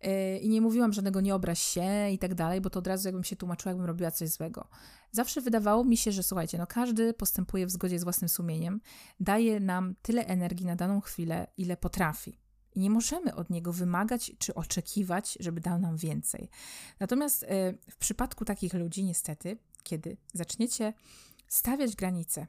Yy, 0.03 0.38
I 0.38 0.49
nie 0.49 0.61
mówiłam 0.61 0.93
żadnego 0.93 1.21
nie 1.21 1.35
obraź 1.35 1.61
się 1.61 2.09
i 2.09 2.19
tak 2.19 2.35
dalej, 2.35 2.61
bo 2.61 2.69
to 2.69 2.79
od 2.79 2.88
razu 2.88 3.07
jakbym 3.07 3.23
się 3.23 3.35
tłumaczyła, 3.35 3.71
jakbym 3.71 3.88
robiła 3.88 4.11
coś 4.11 4.29
złego. 4.29 4.67
Zawsze 5.11 5.41
wydawało 5.41 5.83
mi 5.83 5.97
się, 5.97 6.11
że 6.11 6.23
słuchajcie, 6.23 6.57
no 6.57 6.67
każdy 6.67 7.13
postępuje 7.13 7.65
w 7.65 7.71
zgodzie 7.71 7.99
z 7.99 8.03
własnym 8.03 8.29
sumieniem, 8.29 8.81
daje 9.19 9.59
nam 9.59 9.95
tyle 10.01 10.25
energii 10.25 10.65
na 10.65 10.75
daną 10.75 11.01
chwilę, 11.01 11.47
ile 11.57 11.77
potrafi. 11.77 12.39
I 12.75 12.79
nie 12.79 12.89
możemy 12.89 13.35
od 13.35 13.49
niego 13.49 13.73
wymagać 13.73 14.31
czy 14.38 14.53
oczekiwać, 14.53 15.38
żeby 15.39 15.61
dał 15.61 15.79
nam 15.79 15.97
więcej. 15.97 16.49
Natomiast 16.99 17.41
yy, 17.41 17.77
w 17.91 17.97
przypadku 17.97 18.45
takich 18.45 18.73
ludzi, 18.73 19.03
niestety, 19.03 19.57
kiedy 19.83 20.17
zaczniecie 20.33 20.93
stawiać 21.47 21.95
granice, 21.95 22.47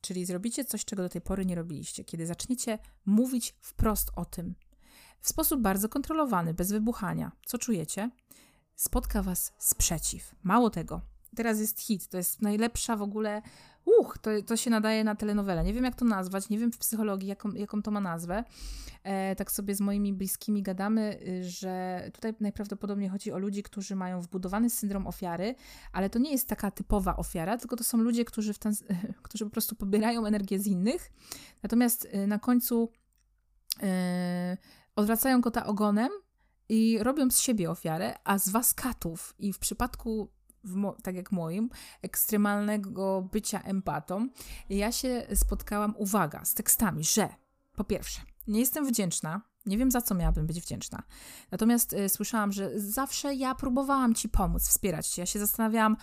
czyli 0.00 0.24
zrobicie 0.24 0.64
coś, 0.64 0.84
czego 0.84 1.02
do 1.02 1.08
tej 1.08 1.20
pory 1.20 1.46
nie 1.46 1.54
robiliście, 1.54 2.04
kiedy 2.04 2.26
zaczniecie 2.26 2.78
mówić 3.06 3.54
wprost 3.60 4.10
o 4.16 4.24
tym, 4.24 4.54
w 5.20 5.28
sposób 5.28 5.60
bardzo 5.60 5.88
kontrolowany, 5.88 6.54
bez 6.54 6.72
wybuchania. 6.72 7.32
Co 7.46 7.58
czujecie? 7.58 8.10
Spotka 8.76 9.22
was 9.22 9.52
sprzeciw. 9.58 10.34
Mało 10.42 10.70
tego, 10.70 11.00
teraz 11.36 11.60
jest 11.60 11.80
hit, 11.80 12.08
to 12.08 12.16
jest 12.16 12.42
najlepsza 12.42 12.96
w 12.96 13.02
ogóle. 13.02 13.42
Uch, 13.84 14.18
to, 14.18 14.30
to 14.46 14.56
się 14.56 14.70
nadaje 14.70 15.04
na 15.04 15.14
telenowelę. 15.14 15.64
Nie 15.64 15.72
wiem, 15.72 15.84
jak 15.84 15.94
to 15.94 16.04
nazwać, 16.04 16.48
nie 16.48 16.58
wiem 16.58 16.72
w 16.72 16.78
psychologii, 16.78 17.28
jaką, 17.28 17.52
jaką 17.52 17.82
to 17.82 17.90
ma 17.90 18.00
nazwę. 18.00 18.44
E, 19.02 19.36
tak 19.36 19.52
sobie 19.52 19.74
z 19.74 19.80
moimi 19.80 20.12
bliskimi 20.12 20.62
gadamy, 20.62 21.18
y, 21.28 21.44
że 21.44 22.02
tutaj 22.14 22.34
najprawdopodobniej 22.40 23.08
chodzi 23.08 23.32
o 23.32 23.38
ludzi, 23.38 23.62
którzy 23.62 23.96
mają 23.96 24.20
wbudowany 24.20 24.70
syndrom 24.70 25.06
ofiary, 25.06 25.54
ale 25.92 26.10
to 26.10 26.18
nie 26.18 26.32
jest 26.32 26.48
taka 26.48 26.70
typowa 26.70 27.16
ofiara, 27.16 27.58
tylko 27.58 27.76
to 27.76 27.84
są 27.84 27.98
ludzie, 27.98 28.24
którzy, 28.24 28.54
w 28.54 28.58
ten, 28.58 28.72
którzy 29.22 29.44
po 29.44 29.50
prostu 29.50 29.76
pobierają 29.76 30.26
energię 30.26 30.58
z 30.58 30.66
innych, 30.66 31.10
natomiast 31.62 32.04
y, 32.04 32.26
na 32.26 32.38
końcu. 32.38 32.90
Yy, 33.82 33.88
odwracają 34.96 35.42
kota 35.42 35.66
ogonem 35.66 36.10
i 36.68 36.98
robią 37.00 37.30
z 37.30 37.38
siebie 37.38 37.70
ofiarę, 37.70 38.18
a 38.24 38.38
z 38.38 38.48
was 38.48 38.74
katów. 38.74 39.34
I 39.38 39.52
w 39.52 39.58
przypadku, 39.58 40.30
tak 41.02 41.14
jak 41.14 41.32
moim, 41.32 41.70
ekstremalnego 42.02 43.28
bycia 43.32 43.62
empatą, 43.62 44.28
ja 44.70 44.92
się 44.92 45.26
spotkałam, 45.34 45.94
uwaga, 45.96 46.44
z 46.44 46.54
tekstami, 46.54 47.04
że 47.04 47.28
po 47.76 47.84
pierwsze, 47.84 48.20
nie 48.48 48.60
jestem 48.60 48.86
wdzięczna, 48.86 49.40
nie 49.66 49.78
wiem 49.78 49.90
za 49.90 50.02
co 50.02 50.14
miałabym 50.14 50.46
być 50.46 50.60
wdzięczna. 50.60 51.02
Natomiast 51.50 51.92
y, 51.92 52.08
słyszałam, 52.08 52.52
że 52.52 52.80
zawsze 52.80 53.34
ja 53.34 53.54
próbowałam 53.54 54.14
ci 54.14 54.28
pomóc, 54.28 54.68
wspierać 54.68 55.08
cię. 55.08 55.22
Ja 55.22 55.26
się 55.26 55.38
zastanawiałam, 55.38 55.96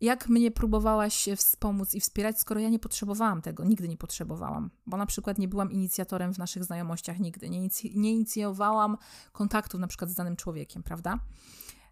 jak 0.00 0.28
mnie 0.28 0.50
próbowałaś 0.50 1.28
wspomóc 1.36 1.94
i 1.94 2.00
wspierać, 2.00 2.40
skoro 2.40 2.60
ja 2.60 2.68
nie 2.68 2.78
potrzebowałam 2.78 3.42
tego, 3.42 3.64
nigdy 3.64 3.88
nie 3.88 3.96
potrzebowałam, 3.96 4.70
bo 4.86 4.96
na 4.96 5.06
przykład 5.06 5.38
nie 5.38 5.48
byłam 5.48 5.72
inicjatorem 5.72 6.34
w 6.34 6.38
naszych 6.38 6.64
znajomościach 6.64 7.18
nigdy, 7.18 7.50
nie, 7.50 7.68
nie 7.94 8.12
inicjowałam 8.12 8.96
kontaktów 9.32 9.80
na 9.80 9.86
przykład 9.86 10.10
z 10.10 10.14
danym 10.14 10.36
człowiekiem, 10.36 10.82
prawda? 10.82 11.18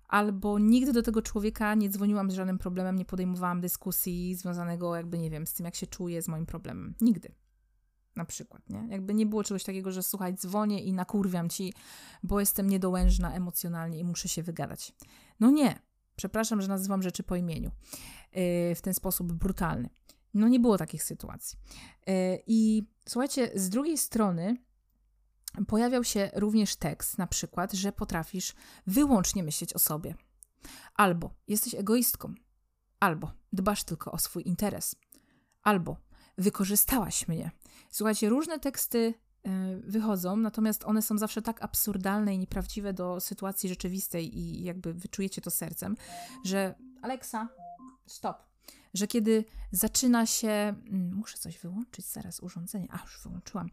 Albo 0.08 0.58
nigdy 0.58 0.92
do 0.92 1.02
tego 1.02 1.22
człowieka 1.22 1.74
nie 1.74 1.90
dzwoniłam 1.90 2.30
z 2.30 2.34
żadnym 2.34 2.58
problemem, 2.58 2.96
nie 2.96 3.04
podejmowałam 3.04 3.60
dyskusji 3.60 4.34
związanego 4.34 4.96
jakby, 4.96 5.18
nie 5.18 5.30
wiem, 5.30 5.46
z 5.46 5.54
tym, 5.54 5.66
jak 5.66 5.74
się 5.74 5.86
czuję 5.86 6.22
z 6.22 6.28
moim 6.28 6.46
problemem. 6.46 6.94
Nigdy. 7.00 7.34
Na 8.16 8.24
przykład, 8.24 8.70
nie? 8.70 8.86
Jakby 8.90 9.14
nie 9.14 9.26
było 9.26 9.44
czegoś 9.44 9.64
takiego, 9.64 9.92
że 9.92 10.02
słuchaj, 10.02 10.34
dzwonię 10.34 10.82
i 10.82 10.92
nakurwiam 10.92 11.48
ci, 11.48 11.74
bo 12.22 12.40
jestem 12.40 12.70
niedołężna 12.70 13.34
emocjonalnie 13.34 13.98
i 13.98 14.04
muszę 14.04 14.28
się 14.28 14.42
wygadać. 14.42 14.92
No 15.40 15.50
nie. 15.50 15.78
Przepraszam, 16.16 16.62
że 16.62 16.68
nazywam 16.68 17.02
rzeczy 17.02 17.22
po 17.22 17.36
imieniu 17.36 17.70
yy, 18.32 18.74
w 18.74 18.80
ten 18.82 18.94
sposób 18.94 19.32
brutalny. 19.32 19.90
No 20.34 20.48
nie 20.48 20.60
było 20.60 20.78
takich 20.78 21.02
sytuacji. 21.02 21.58
Yy, 22.06 22.14
I 22.46 22.86
słuchajcie, 23.08 23.50
z 23.54 23.68
drugiej 23.68 23.98
strony 23.98 24.56
pojawiał 25.66 26.04
się 26.04 26.30
również 26.34 26.76
tekst, 26.76 27.18
na 27.18 27.26
przykład, 27.26 27.72
że 27.72 27.92
potrafisz 27.92 28.54
wyłącznie 28.86 29.42
myśleć 29.42 29.74
o 29.74 29.78
sobie. 29.78 30.14
Albo 30.94 31.34
jesteś 31.48 31.74
egoistką, 31.74 32.34
albo 33.00 33.32
dbasz 33.52 33.84
tylko 33.84 34.12
o 34.12 34.18
swój 34.18 34.48
interes, 34.48 34.96
albo 35.62 35.96
wykorzystałaś 36.38 37.28
mnie. 37.28 37.50
Słuchajcie, 37.90 38.28
różne 38.28 38.58
teksty 38.58 39.14
wychodzą, 39.82 40.36
natomiast 40.36 40.84
one 40.84 41.02
są 41.02 41.18
zawsze 41.18 41.42
tak 41.42 41.62
absurdalne 41.62 42.34
i 42.34 42.38
nieprawdziwe 42.38 42.92
do 42.92 43.20
sytuacji 43.20 43.68
rzeczywistej 43.68 44.38
i 44.38 44.64
jakby 44.64 44.94
wyczujecie 44.94 45.40
to 45.40 45.50
sercem, 45.50 45.96
że 46.44 46.74
Alexa, 47.02 47.48
stop. 48.06 48.36
Że 48.94 49.06
kiedy 49.06 49.44
zaczyna 49.70 50.26
się, 50.26 50.48
mm, 50.48 51.14
muszę 51.14 51.38
coś 51.38 51.58
wyłączyć 51.58 52.06
zaraz, 52.06 52.40
urządzenie, 52.40 52.88
a 52.90 53.02
już 53.02 53.20
wyłączyłam. 53.22 53.70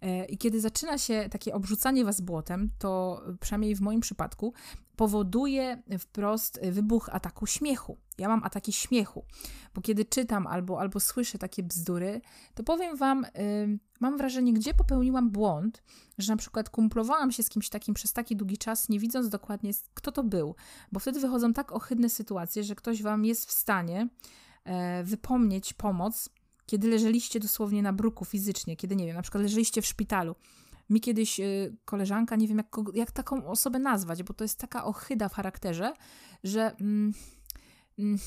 E, 0.00 0.24
I 0.24 0.38
kiedy 0.38 0.60
zaczyna 0.60 0.98
się 0.98 1.28
takie 1.30 1.54
obrzucanie 1.54 2.04
was 2.04 2.20
błotem, 2.20 2.70
to 2.78 3.22
przynajmniej 3.40 3.74
w 3.74 3.80
moim 3.80 4.00
przypadku 4.00 4.52
powoduje 5.00 5.82
wprost 5.98 6.60
wybuch 6.62 7.08
ataku 7.12 7.46
śmiechu. 7.46 7.98
Ja 8.18 8.28
mam 8.28 8.44
ataki 8.44 8.72
śmiechu, 8.72 9.24
bo 9.74 9.80
kiedy 9.80 10.04
czytam 10.04 10.46
albo, 10.46 10.80
albo 10.80 11.00
słyszę 11.00 11.38
takie 11.38 11.62
bzdury, 11.62 12.20
to 12.54 12.62
powiem 12.62 12.96
wam, 12.96 13.26
yy, 13.34 13.78
mam 14.00 14.18
wrażenie, 14.18 14.52
gdzie 14.52 14.74
popełniłam 14.74 15.30
błąd, 15.30 15.82
że 16.18 16.32
na 16.32 16.36
przykład 16.36 16.70
kumplowałam 16.70 17.32
się 17.32 17.42
z 17.42 17.48
kimś 17.48 17.68
takim 17.68 17.94
przez 17.94 18.12
taki 18.12 18.36
długi 18.36 18.58
czas, 18.58 18.88
nie 18.88 18.98
widząc 18.98 19.28
dokładnie, 19.28 19.70
kto 19.94 20.12
to 20.12 20.22
był, 20.22 20.54
bo 20.92 21.00
wtedy 21.00 21.20
wychodzą 21.20 21.52
tak 21.52 21.72
ohydne 21.72 22.08
sytuacje, 22.08 22.64
że 22.64 22.74
ktoś 22.74 23.02
wam 23.02 23.24
jest 23.24 23.48
w 23.48 23.52
stanie 23.52 24.08
yy, 24.66 24.72
wypomnieć 25.04 25.72
pomoc, 25.72 26.28
kiedy 26.66 26.88
leżeliście 26.88 27.40
dosłownie 27.40 27.82
na 27.82 27.92
bruku 27.92 28.24
fizycznie, 28.24 28.76
kiedy, 28.76 28.96
nie 28.96 29.06
wiem, 29.06 29.16
na 29.16 29.22
przykład 29.22 29.42
leżeliście 29.42 29.82
w 29.82 29.86
szpitalu, 29.86 30.34
mi 30.90 31.00
kiedyś 31.00 31.40
y, 31.40 31.76
koleżanka, 31.84 32.36
nie 32.36 32.48
wiem 32.48 32.58
jak, 32.58 32.76
jak 32.94 33.10
taką 33.10 33.46
osobę 33.46 33.78
nazwać, 33.78 34.22
bo 34.22 34.34
to 34.34 34.44
jest 34.44 34.58
taka 34.58 34.84
ochyda 34.84 35.28
w 35.28 35.34
charakterze, 35.34 35.94
że 36.44 36.76
mm, 36.80 37.12
mm, 37.98 38.18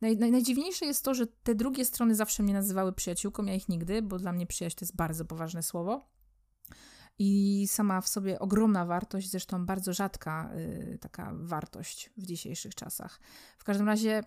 naj, 0.00 0.16
naj, 0.16 0.30
najdziwniejsze 0.30 0.86
jest 0.86 1.04
to, 1.04 1.14
że 1.14 1.26
te 1.26 1.54
drugie 1.54 1.84
strony 1.84 2.14
zawsze 2.14 2.42
mnie 2.42 2.54
nazywały 2.54 2.92
przyjaciółką, 2.92 3.44
ja 3.44 3.54
ich 3.54 3.68
nigdy, 3.68 4.02
bo 4.02 4.18
dla 4.18 4.32
mnie 4.32 4.46
przyjaźń 4.46 4.76
to 4.76 4.84
jest 4.84 4.96
bardzo 4.96 5.24
poważne 5.24 5.62
słowo. 5.62 6.12
I 7.18 7.64
sama 7.68 8.00
w 8.00 8.08
sobie 8.08 8.38
ogromna 8.38 8.86
wartość, 8.86 9.30
zresztą 9.30 9.66
bardzo 9.66 9.92
rzadka 9.92 10.50
y, 10.56 10.98
taka 11.00 11.32
wartość 11.34 12.10
w 12.16 12.26
dzisiejszych 12.26 12.74
czasach. 12.74 13.20
W 13.58 13.64
każdym 13.64 13.86
razie 13.86 14.22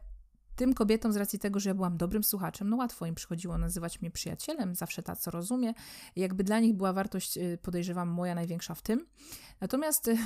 tym 0.55 0.73
kobietom 0.73 1.13
z 1.13 1.15
racji 1.15 1.39
tego, 1.39 1.59
że 1.59 1.69
ja 1.69 1.73
byłam 1.73 1.97
dobrym 1.97 2.23
słuchaczem, 2.23 2.69
no 2.69 2.77
łatwo 2.77 3.05
im 3.05 3.15
przychodziło 3.15 3.57
nazywać 3.57 4.01
mnie 4.01 4.11
przyjacielem, 4.11 4.75
zawsze 4.75 5.03
ta, 5.03 5.15
co 5.15 5.31
rozumie. 5.31 5.73
Jakby 6.15 6.43
dla 6.43 6.59
nich 6.59 6.73
była 6.73 6.93
wartość, 6.93 7.37
y, 7.37 7.57
podejrzewam, 7.61 8.09
moja 8.09 8.35
największa 8.35 8.75
w 8.75 8.81
tym. 8.81 9.05
Natomiast 9.61 10.07
y, 10.07 10.17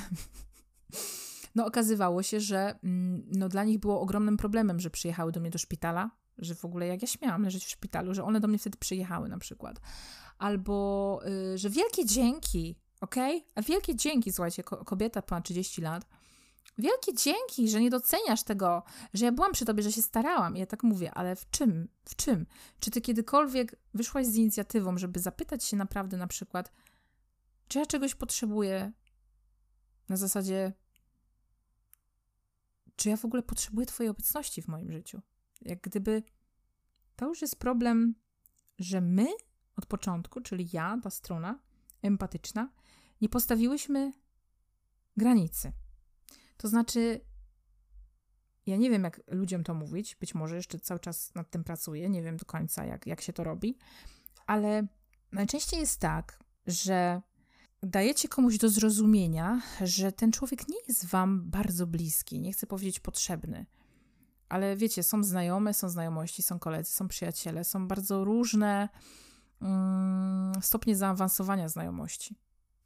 no 1.56 1.66
okazywało 1.66 2.24
się, 2.24 2.40
że 2.40 2.80
mm, 2.84 3.24
no, 3.32 3.50
dla 3.50 3.64
nich 3.64 3.80
było 3.80 4.02
ogromnym 4.02 4.38
problemem, 4.38 4.80
że 4.80 4.90
przyjechały 4.90 5.32
do 5.32 5.40
mnie 5.40 5.50
do 5.50 5.58
szpitala, 5.58 6.12
że 6.38 6.56
w 6.56 6.66
ogóle 6.66 6.88
jak 6.88 7.02
ja 7.02 7.08
śmiałam 7.08 7.44
leżeć 7.44 7.66
w 7.66 7.70
szpitalu, 7.70 8.14
że 8.14 8.24
one 8.24 8.40
do 8.40 8.48
mnie 8.48 8.58
wtedy 8.58 8.78
przyjechały 8.78 9.30
na 9.30 9.38
przykład. 9.38 9.82
Albo, 10.38 11.20
y, 11.54 11.58
że 11.58 11.70
wielkie 11.70 12.06
dzięki? 12.06 12.76
Okay? 13.02 13.42
A 13.56 13.62
wielkie 13.62 13.96
dzięki, 13.96 14.32
słuchajcie, 14.32 14.64
kobieta 14.64 15.22
ponad 15.22 15.46
30 15.46 15.82
lat, 15.82 16.06
Wielkie 16.80 17.14
dzięki, 17.14 17.70
że 17.70 17.82
nie 17.82 17.90
doceniasz 17.90 18.44
tego, 18.44 18.84
że 19.14 19.26
ja 19.26 19.32
byłam 19.32 19.52
przy 19.52 19.66
tobie, 19.66 19.84
że 19.84 19.92
się 19.92 20.02
starałam. 20.02 20.56
Ja 20.56 20.66
tak 20.66 20.84
mówię, 20.84 21.12
ale 21.14 21.36
w 21.36 21.50
czym? 21.50 21.90
W 22.06 22.16
czym? 22.16 22.46
Czy 22.80 22.92
ty 22.92 23.02
kiedykolwiek 23.02 23.76
wyszłaś 23.94 24.26
z 24.28 24.36
inicjatywą, 24.36 24.98
żeby 24.98 25.20
zapytać 25.20 25.64
się 25.64 25.78
naprawdę 25.78 26.18
na 26.18 26.28
przykład, 26.28 26.72
czy 27.68 27.80
ja 27.80 27.86
czegoś 27.86 28.16
potrzebuję 28.16 28.92
na 30.10 30.18
zasadzie, 30.18 30.74
czy 32.96 33.10
ja 33.10 33.18
w 33.18 33.26
ogóle 33.26 33.44
potrzebuję 33.44 33.88
twojej 33.88 34.10
obecności 34.10 34.62
w 34.62 34.68
moim 34.68 34.92
życiu? 34.92 35.22
Jak 35.62 35.82
gdyby 35.82 36.24
to 37.16 37.28
już 37.28 37.42
jest 37.42 37.60
problem, 37.60 38.16
że 38.80 39.02
my 39.02 39.28
od 39.76 39.86
początku, 39.86 40.42
czyli 40.42 40.70
ja, 40.74 40.98
ta 41.04 41.10
strona 41.10 41.60
empatyczna, 42.02 42.70
nie 43.22 43.30
postawiłyśmy 43.30 44.14
granicy. 45.18 45.72
To 46.60 46.68
znaczy, 46.68 47.22
ja 48.66 48.78
nie 48.78 48.90
wiem, 48.90 49.04
jak 49.04 49.22
ludziom 49.28 49.64
to 49.64 49.74
mówić, 49.74 50.16
być 50.16 50.36
może 50.36 50.56
jeszcze 50.56 50.80
cały 50.80 51.00
czas 51.00 51.36
nad 51.36 51.50
tym 51.50 51.64
pracuję, 51.64 52.10
nie 52.10 52.24
wiem 52.24 52.38
do 52.38 52.46
końca, 52.46 52.86
jak, 52.86 53.08
jak 53.08 53.22
się 53.22 53.34
to 53.34 53.44
robi, 53.44 53.78
ale 54.48 54.88
najczęściej 55.32 55.80
jest 55.80 56.00
tak, 56.00 56.40
że 56.68 57.22
dajecie 57.84 58.28
komuś 58.28 58.58
do 58.58 58.70
zrozumienia, 58.70 59.62
że 59.82 60.12
ten 60.12 60.32
człowiek 60.32 60.70
nie 60.70 60.78
jest 60.88 61.06
wam 61.06 61.50
bardzo 61.50 61.88
bliski, 61.88 62.40
nie 62.40 62.54
chcę 62.54 62.68
powiedzieć 62.68 63.00
potrzebny. 63.00 63.66
Ale 64.50 64.76
wiecie, 64.76 65.04
są 65.04 65.24
znajome, 65.24 65.74
są 65.74 65.90
znajomości, 65.90 66.44
są 66.44 66.60
koledzy, 66.60 66.92
są 66.92 67.08
przyjaciele, 67.08 67.64
są 67.64 67.88
bardzo 67.88 68.24
różne 68.24 68.90
mm, 69.62 70.54
stopnie 70.62 70.96
zaawansowania 70.96 71.70
znajomości. 71.70 72.36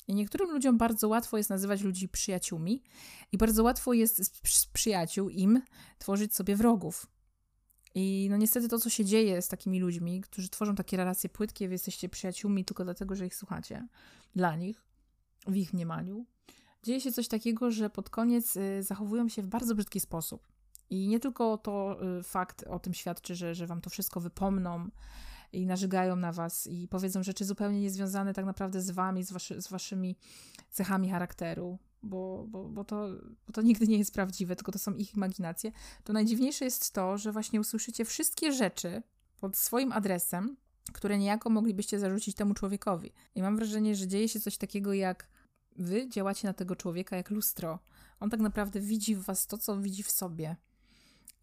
I 0.08 0.16
niektórym 0.16 0.52
ludziom 0.52 0.78
bardzo 0.78 1.08
łatwo 1.08 1.38
jest 1.38 1.50
nazywać 1.50 1.82
ludzi 1.82 2.10
przyjaciółmi 2.10 2.84
i 3.32 3.38
bardzo 3.38 3.64
łatwo 3.64 3.94
jest 3.94 4.46
z 4.46 4.66
przyjaciół 4.66 5.30
im 5.30 5.62
tworzyć 5.98 6.36
sobie 6.36 6.56
wrogów. 6.56 7.08
I 7.96 8.28
no 8.30 8.38
niestety 8.38 8.68
to, 8.68 8.80
co 8.80 8.90
się 8.90 9.06
dzieje 9.06 9.42
z 9.42 9.48
takimi 9.48 9.80
ludźmi, 9.80 10.22
którzy 10.22 10.50
tworzą 10.50 10.76
takie 10.76 10.98
relacje 10.98 11.30
płytkie, 11.30 11.68
wy 11.68 11.74
jesteście 11.74 12.10
przyjaciółmi 12.10 12.66
tylko 12.66 12.84
dlatego, 12.84 13.16
że 13.16 13.26
ich 13.26 13.36
słuchacie, 13.36 13.88
dla 14.36 14.56
nich, 14.56 14.86
w 15.48 15.56
ich 15.56 15.74
mniemaniu, 15.74 16.26
dzieje 16.84 17.02
się 17.02 17.12
coś 17.12 17.28
takiego, 17.28 17.72
że 17.72 17.90
pod 17.90 18.10
koniec 18.10 18.58
y, 18.58 18.84
zachowują 18.84 19.30
się 19.30 19.42
w 19.42 19.48
bardzo 19.48 19.76
brzydki 19.76 20.00
sposób. 20.00 20.48
I 20.90 21.08
nie 21.08 21.20
tylko 21.20 21.58
to 21.58 21.98
y, 22.20 22.24
fakt 22.24 22.64
o 22.64 22.80
tym 22.80 22.94
świadczy, 22.94 23.36
że, 23.36 23.56
że 23.56 23.68
wam 23.68 23.82
to 23.82 23.90
wszystko 23.90 24.20
wypomną 24.20 24.90
i 25.54 25.66
nażygają 25.66 26.16
na 26.16 26.32
was 26.32 26.68
i 26.68 26.88
powiedzą 26.88 27.24
rzeczy 27.24 27.46
zupełnie 27.46 27.82
niezwiązane 27.82 28.34
tak 28.34 28.46
naprawdę 28.46 28.82
z 28.82 28.92
wami, 28.92 29.24
z, 29.24 29.32
waszy, 29.32 29.62
z 29.62 29.68
waszymi 29.68 30.16
cechami 30.72 31.10
charakteru, 31.10 31.80
bo, 32.04 32.46
bo, 32.48 32.70
bo, 32.70 32.84
to, 32.84 33.08
bo 33.48 33.54
to 33.54 33.62
nigdy 33.62 33.88
nie 33.88 33.98
jest 33.98 34.14
prawdziwe, 34.14 34.56
tylko 34.56 34.72
to 34.72 34.80
są 34.80 34.94
ich 34.94 35.16
imaginacje. 35.16 35.72
To 36.04 36.14
najdziwniejsze 36.14 36.66
jest 36.66 36.92
to, 36.92 37.18
że 37.18 37.32
właśnie 37.32 37.60
usłyszycie 37.60 38.06
wszystkie 38.06 38.54
rzeczy 38.54 39.04
pod 39.38 39.58
swoim 39.58 39.92
adresem, 39.92 40.58
które 40.94 41.18
niejako 41.18 41.50
moglibyście 41.50 42.00
zarzucić 42.00 42.36
temu 42.36 42.54
człowiekowi. 42.54 43.12
I 43.36 43.42
mam 43.42 43.56
wrażenie, 43.56 43.96
że 43.96 44.08
dzieje 44.08 44.30
się 44.30 44.40
coś 44.40 44.58
takiego 44.58 44.94
jak 44.94 45.28
wy 45.76 46.10
działacie 46.10 46.48
na 46.48 46.54
tego 46.54 46.76
człowieka 46.76 47.18
jak 47.18 47.30
lustro. 47.30 47.80
On 48.20 48.30
tak 48.30 48.40
naprawdę 48.40 48.80
widzi 48.80 49.16
w 49.16 49.22
was 49.22 49.48
to, 49.48 49.58
co 49.58 49.78
widzi 49.78 50.04
w 50.04 50.12
sobie. 50.12 50.56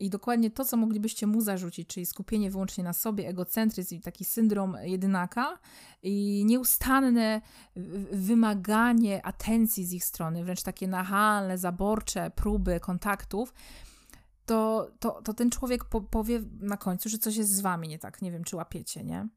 I 0.00 0.10
dokładnie 0.10 0.50
to, 0.50 0.64
co 0.64 0.76
moglibyście 0.76 1.26
mu 1.26 1.40
zarzucić, 1.40 1.88
czyli 1.88 2.06
skupienie 2.06 2.50
wyłącznie 2.50 2.84
na 2.84 2.92
sobie, 2.92 3.28
egocentryzm 3.28 3.94
i 3.94 4.00
taki 4.00 4.24
syndrom 4.24 4.76
jedynaka 4.82 5.58
i 6.02 6.44
nieustanne 6.46 7.40
wymaganie 8.12 9.26
atencji 9.26 9.86
z 9.86 9.92
ich 9.92 10.04
strony, 10.04 10.44
wręcz 10.44 10.62
takie 10.62 10.88
nachalne, 10.88 11.58
zaborcze 11.58 12.30
próby 12.30 12.80
kontaktów, 12.80 13.54
to, 14.46 14.90
to, 15.00 15.22
to 15.22 15.34
ten 15.34 15.50
człowiek 15.50 15.84
po, 15.84 16.00
powie 16.00 16.42
na 16.60 16.76
końcu, 16.76 17.08
że 17.08 17.18
coś 17.18 17.36
jest 17.36 17.54
z 17.54 17.60
wami 17.60 17.88
nie 17.88 17.98
tak. 17.98 18.22
Nie 18.22 18.32
wiem, 18.32 18.44
czy 18.44 18.56
łapiecie, 18.56 19.04
nie? 19.04 19.28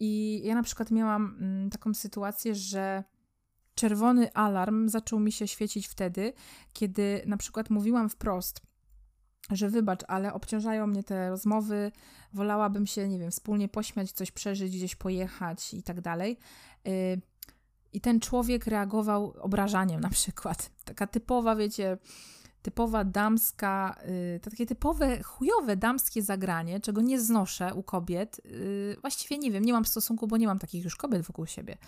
I 0.00 0.42
ja 0.44 0.54
na 0.54 0.62
przykład 0.62 0.90
miałam 0.90 1.36
mm, 1.40 1.70
taką 1.70 1.94
sytuację, 1.94 2.54
że 2.54 3.04
czerwony 3.74 4.32
alarm 4.32 4.88
zaczął 4.88 5.20
mi 5.20 5.32
się 5.32 5.48
świecić 5.48 5.86
wtedy, 5.88 6.32
kiedy 6.72 7.22
na 7.26 7.36
przykład 7.36 7.70
mówiłam 7.70 8.08
wprost, 8.08 8.60
że 9.56 9.68
wybacz, 9.68 10.00
ale 10.08 10.32
obciążają 10.32 10.86
mnie 10.86 11.02
te 11.02 11.30
rozmowy, 11.30 11.92
wolałabym 12.32 12.86
się, 12.86 13.08
nie 13.08 13.18
wiem, 13.18 13.30
wspólnie 13.30 13.68
pośmiać, 13.68 14.12
coś 14.12 14.30
przeżyć, 14.30 14.76
gdzieś 14.76 14.96
pojechać 14.96 15.74
i 15.74 15.82
tak 15.82 16.00
dalej. 16.00 16.38
Y, 16.88 17.20
I 17.92 18.00
ten 18.00 18.20
człowiek 18.20 18.66
reagował 18.66 19.34
obrażaniem 19.40 20.00
na 20.08 20.10
przykład. 20.10 20.70
Taka 20.84 21.06
typowa, 21.06 21.56
wiecie, 21.56 21.98
typowa 22.62 23.04
damska, 23.04 23.96
y, 24.36 24.40
takie 24.40 24.66
typowe, 24.66 25.22
chujowe 25.22 25.76
damskie 25.76 26.22
zagranie, 26.22 26.80
czego 26.80 27.00
nie 27.00 27.20
znoszę 27.20 27.74
u 27.74 27.82
kobiet. 27.82 28.40
Y, 28.46 28.96
właściwie 29.00 29.38
nie 29.38 29.50
wiem, 29.50 29.64
nie 29.64 29.72
mam 29.72 29.84
stosunku, 29.84 30.26
bo 30.26 30.36
nie 30.36 30.46
mam 30.46 30.58
takich 30.58 30.84
już 30.84 30.96
kobiet 30.96 31.22
wokół 31.22 31.46
siebie, 31.46 31.78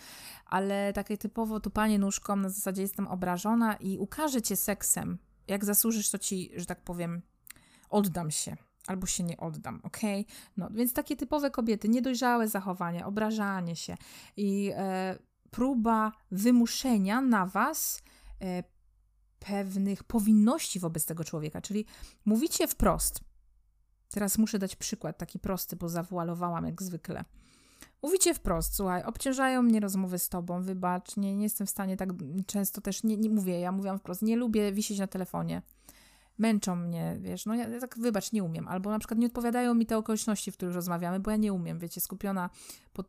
ale 0.46 0.92
takie 0.92 1.18
typowo 1.18 1.60
tupanie 1.60 1.98
nóżką 1.98 2.36
na 2.36 2.48
zasadzie 2.48 2.82
jestem 2.82 3.08
obrażona 3.08 3.74
i 3.76 3.98
ukażę 3.98 4.42
cię 4.42 4.56
seksem. 4.56 5.18
Jak 5.48 5.64
zasłużysz, 5.64 6.10
to 6.10 6.18
ci, 6.18 6.50
że 6.56 6.66
tak 6.66 6.80
powiem, 6.84 7.22
oddam 7.92 8.30
się 8.30 8.56
albo 8.86 9.06
się 9.06 9.22
nie 9.22 9.36
oddam, 9.36 9.80
ok? 9.82 9.98
No, 10.56 10.68
więc 10.70 10.92
takie 10.92 11.16
typowe 11.16 11.50
kobiety, 11.50 11.88
niedojrzałe 11.88 12.48
zachowania, 12.48 13.06
obrażanie 13.06 13.76
się 13.76 13.96
i 14.36 14.72
e, 14.74 15.18
próba 15.50 16.12
wymuszenia 16.30 17.20
na 17.20 17.46
was 17.46 18.02
e, 18.40 18.62
pewnych 19.38 20.04
powinności 20.04 20.80
wobec 20.80 21.06
tego 21.06 21.24
człowieka, 21.24 21.60
czyli 21.60 21.86
mówicie 22.24 22.68
wprost. 22.68 23.20
Teraz 24.08 24.38
muszę 24.38 24.58
dać 24.58 24.76
przykład 24.76 25.18
taki 25.18 25.38
prosty, 25.38 25.76
bo 25.76 25.88
zawualowałam 25.88 26.66
jak 26.66 26.82
zwykle. 26.82 27.24
Mówicie 28.02 28.34
wprost, 28.34 28.74
słuchaj, 28.74 29.02
obciążają 29.02 29.62
mnie 29.62 29.80
rozmowy 29.80 30.18
z 30.18 30.28
tobą, 30.28 30.62
wybacz, 30.62 31.16
nie, 31.16 31.36
nie 31.36 31.42
jestem 31.42 31.66
w 31.66 31.70
stanie 31.70 31.96
tak 31.96 32.08
często 32.46 32.80
też, 32.80 33.02
nie, 33.04 33.16
nie 33.16 33.30
mówię, 33.30 33.60
ja 33.60 33.72
mówiłam 33.72 33.98
wprost, 33.98 34.22
nie 34.22 34.36
lubię 34.36 34.72
wisieć 34.72 34.98
na 34.98 35.06
telefonie 35.06 35.62
męczą 36.38 36.76
mnie, 36.76 37.16
wiesz, 37.20 37.46
no 37.46 37.54
ja, 37.54 37.68
ja, 37.68 37.80
tak 37.80 37.98
wybacz, 37.98 38.32
nie 38.32 38.44
umiem, 38.44 38.68
albo 38.68 38.90
na 38.90 38.98
przykład 38.98 39.20
nie 39.20 39.26
odpowiadają 39.26 39.74
mi 39.74 39.86
te 39.86 39.96
okoliczności, 39.96 40.52
w 40.52 40.56
których 40.56 40.74
rozmawiamy, 40.74 41.20
bo 41.20 41.30
ja 41.30 41.36
nie 41.36 41.52
umiem, 41.52 41.78
wiecie, 41.78 42.00
skupiona, 42.00 42.50
po, 42.92 43.04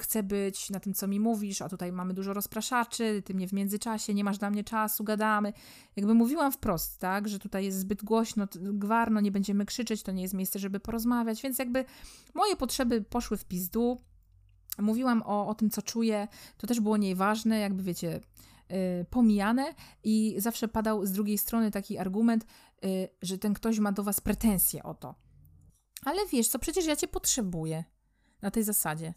chcę 0.00 0.22
być 0.22 0.70
na 0.70 0.80
tym, 0.80 0.94
co 0.94 1.06
mi 1.06 1.20
mówisz, 1.20 1.62
a 1.62 1.68
tutaj 1.68 1.92
mamy 1.92 2.14
dużo 2.14 2.32
rozpraszaczy, 2.32 3.22
ty 3.24 3.34
mnie 3.34 3.48
w 3.48 3.52
międzyczasie, 3.52 4.14
nie 4.14 4.24
masz 4.24 4.38
dla 4.38 4.50
mnie 4.50 4.64
czasu, 4.64 5.04
gadamy. 5.04 5.52
Jakby 5.96 6.14
mówiłam 6.14 6.52
wprost, 6.52 7.00
tak, 7.00 7.28
że 7.28 7.38
tutaj 7.38 7.64
jest 7.64 7.78
zbyt 7.78 8.04
głośno, 8.04 8.46
gwarno, 8.54 9.20
nie 9.20 9.32
będziemy 9.32 9.66
krzyczeć, 9.66 10.02
to 10.02 10.12
nie 10.12 10.22
jest 10.22 10.34
miejsce, 10.34 10.58
żeby 10.58 10.80
porozmawiać, 10.80 11.42
więc 11.42 11.58
jakby 11.58 11.84
moje 12.34 12.56
potrzeby 12.56 13.02
poszły 13.02 13.36
w 13.36 13.44
pizdu, 13.44 13.98
Mówiłam 14.78 15.22
o, 15.26 15.46
o 15.46 15.54
tym, 15.54 15.70
co 15.70 15.82
czuję, 15.82 16.28
to 16.58 16.66
też 16.66 16.80
było 16.80 16.96
nieważne, 16.96 17.58
jakby 17.58 17.82
wiecie, 17.82 18.20
pomijane 19.10 19.74
i 20.04 20.34
zawsze 20.38 20.68
padał 20.68 21.06
z 21.06 21.12
drugiej 21.12 21.38
strony 21.38 21.70
taki 21.70 21.98
argument, 21.98 22.46
y, 22.84 23.08
że 23.22 23.38
ten 23.38 23.54
ktoś 23.54 23.78
ma 23.78 23.92
do 23.92 24.02
was 24.02 24.20
pretensje 24.20 24.82
o 24.82 24.94
to. 24.94 25.14
Ale 26.04 26.26
wiesz 26.26 26.48
co, 26.48 26.58
przecież 26.58 26.86
ja 26.86 26.96
cię 26.96 27.08
potrzebuję 27.08 27.84
na 28.42 28.50
tej 28.50 28.62
zasadzie. 28.62 29.14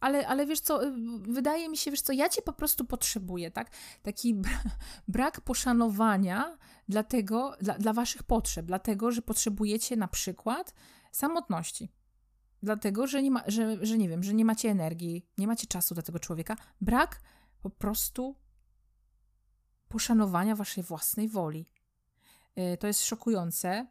Ale, 0.00 0.28
ale 0.28 0.46
wiesz 0.46 0.60
co, 0.60 0.86
y, 0.86 0.92
wydaje 1.18 1.68
mi 1.68 1.76
się, 1.76 1.90
wiesz 1.90 2.00
co, 2.00 2.12
ja 2.12 2.28
cię 2.28 2.42
po 2.42 2.52
prostu 2.52 2.84
potrzebuję, 2.84 3.50
tak? 3.50 3.70
Taki 4.02 4.42
brak 5.08 5.40
poszanowania 5.40 6.58
dla 6.88 7.02
tego, 7.02 7.56
dla, 7.60 7.74
dla 7.74 7.92
waszych 7.92 8.22
potrzeb, 8.22 8.66
dlatego, 8.66 9.10
że 9.10 9.22
potrzebujecie 9.22 9.96
na 9.96 10.08
przykład 10.08 10.74
samotności. 11.12 11.92
Dlatego, 12.62 13.06
że 13.06 13.22
nie, 13.22 13.30
ma, 13.30 13.42
że, 13.46 13.86
że 13.86 13.98
nie 13.98 14.08
wiem, 14.08 14.22
że 14.22 14.34
nie 14.34 14.44
macie 14.44 14.70
energii, 14.70 15.26
nie 15.38 15.46
macie 15.46 15.66
czasu 15.66 15.94
dla 15.94 16.02
tego 16.02 16.18
człowieka. 16.18 16.56
Brak 16.80 17.20
po 17.62 17.70
prostu 17.70 18.36
poszanowania 19.88 20.56
waszej 20.56 20.84
własnej 20.84 21.28
woli. 21.28 21.66
Y, 22.58 22.76
to 22.76 22.86
jest 22.86 23.04
szokujące, 23.04 23.86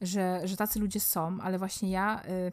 że, 0.00 0.40
że 0.44 0.56
tacy 0.56 0.80
ludzie 0.80 1.00
są, 1.00 1.40
ale 1.40 1.58
właśnie 1.58 1.90
ja, 1.90 2.22
y, 2.24 2.52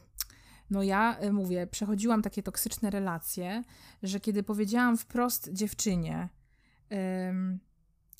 no 0.69 0.83
ja 0.83 1.17
y, 1.23 1.33
mówię, 1.33 1.67
przechodziłam 1.67 2.21
takie 2.21 2.43
toksyczne 2.43 2.89
relacje, 2.89 3.63
że 4.03 4.19
kiedy 4.19 4.43
powiedziałam 4.43 4.97
wprost 4.97 5.49
dziewczynie, 5.53 6.29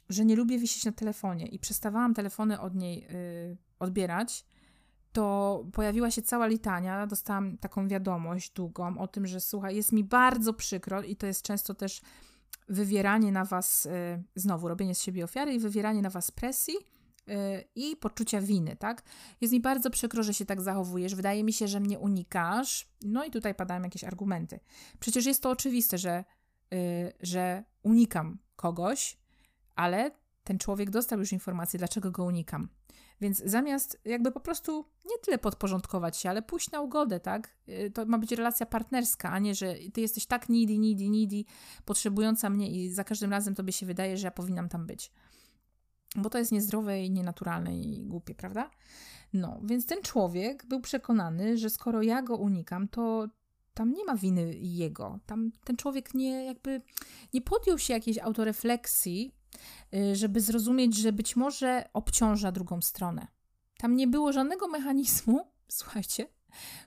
że 0.09 0.25
nie 0.25 0.36
lubię 0.36 0.59
wisieć 0.59 0.86
na 0.86 0.91
telefonie 0.91 1.45
i 1.45 1.59
przestawałam 1.59 2.13
telefony 2.13 2.59
od 2.59 2.75
niej 2.75 3.07
odbierać, 3.79 4.45
to 5.13 5.65
pojawiła 5.73 6.12
się 6.12 6.21
cała 6.21 6.47
litania. 6.47 7.07
Dostałam 7.07 7.57
taką 7.57 7.88
wiadomość 7.88 8.51
długą 8.51 8.97
o 8.97 9.07
tym, 9.07 9.27
że 9.27 9.41
słuchaj, 9.41 9.75
jest 9.75 9.91
mi 9.91 10.03
bardzo 10.03 10.53
przykro 10.53 11.01
i 11.01 11.15
to 11.15 11.27
jest 11.27 11.41
często 11.41 11.73
też 11.73 12.01
wywieranie 12.70 13.32
na 13.32 13.46
was, 13.46 13.86
y, 13.86 14.24
znowu 14.36 14.68
robienie 14.68 14.96
z 14.96 15.02
siebie 15.02 15.24
ofiary 15.24 15.54
i 15.54 15.60
wywieranie 15.60 16.02
na 16.02 16.10
was 16.10 16.32
presji 16.32 16.74
y, 16.78 17.63
i 17.76 17.96
poczucia 17.96 18.42
winy, 18.42 18.76
tak? 18.76 19.04
Jest 19.42 19.54
mi 19.54 19.60
bardzo 19.60 19.89
przykro, 19.89 20.24
że 20.24 20.34
się 20.34 20.46
tak 20.46 20.62
zachowujesz, 20.62 21.16
wydaje 21.16 21.44
mi 21.44 21.54
się, 21.54 21.68
że 21.68 21.80
mnie 21.80 22.00
unikasz. 22.00 22.89
No 23.02 23.26
i 23.26 23.32
tutaj 23.32 23.56
padają 23.56 23.84
jakieś 23.84 24.04
argumenty. 24.04 24.60
Przecież 25.00 25.26
jest 25.26 25.44
to 25.44 25.50
oczywiste, 25.50 25.98
że, 25.98 26.24
y, 26.74 27.13
że 27.20 27.63
unikam 27.84 28.38
kogoś, 28.56 29.18
ale 29.76 30.12
ten 30.43 30.58
człowiek 30.60 30.89
dostał 30.89 31.19
już 31.19 31.32
informację, 31.32 31.77
dlaczego 31.77 32.12
go 32.12 32.23
unikam. 32.23 32.69
Więc 33.21 33.43
zamiast 33.45 34.01
jakby 34.06 34.32
po 34.32 34.39
prostu 34.39 34.86
nie 35.06 35.17
tyle 35.25 35.38
podporządkować 35.38 36.17
się, 36.17 36.29
ale 36.29 36.41
pójść 36.41 36.71
na 36.71 36.82
ugodę, 36.82 37.19
tak? 37.19 37.56
Y, 37.69 37.91
to 37.91 38.06
ma 38.06 38.17
być 38.17 38.32
relacja 38.32 38.65
partnerska, 38.65 39.32
a 39.32 39.39
nie, 39.39 39.56
że 39.56 39.75
ty 39.93 40.01
jesteś 40.01 40.25
tak 40.25 40.49
needy, 40.49 40.79
needy, 40.79 41.10
needy, 41.10 41.43
potrzebująca 41.86 42.49
mnie 42.49 42.71
i 42.71 42.89
za 42.89 43.03
każdym 43.03 43.32
razem 43.32 43.56
tobie 43.56 43.73
się 43.73 43.86
wydaje, 43.86 44.17
że 44.17 44.27
ja 44.27 44.32
powinnam 44.32 44.69
tam 44.69 44.86
być. 44.88 45.12
Bo 46.15 46.29
to 46.29 46.38
jest 46.38 46.51
niezdrowe 46.51 47.03
i 47.03 47.12
nienaturalne 47.12 47.79
i 47.79 48.06
głupie, 48.06 48.36
prawda? 48.36 48.69
No, 49.34 49.62
więc 49.63 49.86
ten 49.86 50.01
człowiek 50.01 50.65
był 50.65 50.82
przekonany, 50.82 51.58
że 51.58 51.69
skoro 51.69 52.01
ja 52.01 52.21
go 52.21 52.36
unikam, 52.36 52.88
to 52.88 53.27
tam 53.73 53.93
nie 53.93 54.06
ma 54.06 54.15
winy 54.15 54.53
jego. 54.56 55.19
Tam 55.25 55.51
ten 55.63 55.75
człowiek 55.75 56.13
nie 56.13 56.45
jakby 56.45 56.82
nie 57.34 57.41
podjął 57.41 57.79
się 57.79 57.93
jakiejś 57.93 58.17
autorefleksji, 58.17 59.32
żeby 60.13 60.42
zrozumieć, 60.42 60.98
że 60.98 61.12
być 61.12 61.36
może 61.36 61.89
obciąża 61.94 62.52
drugą 62.52 62.82
stronę. 62.82 63.28
Tam 63.78 63.96
nie 63.96 64.08
było 64.08 64.34
żadnego 64.34 64.68
mechanizmu, 64.68 65.52
słuchajcie, 65.68 66.28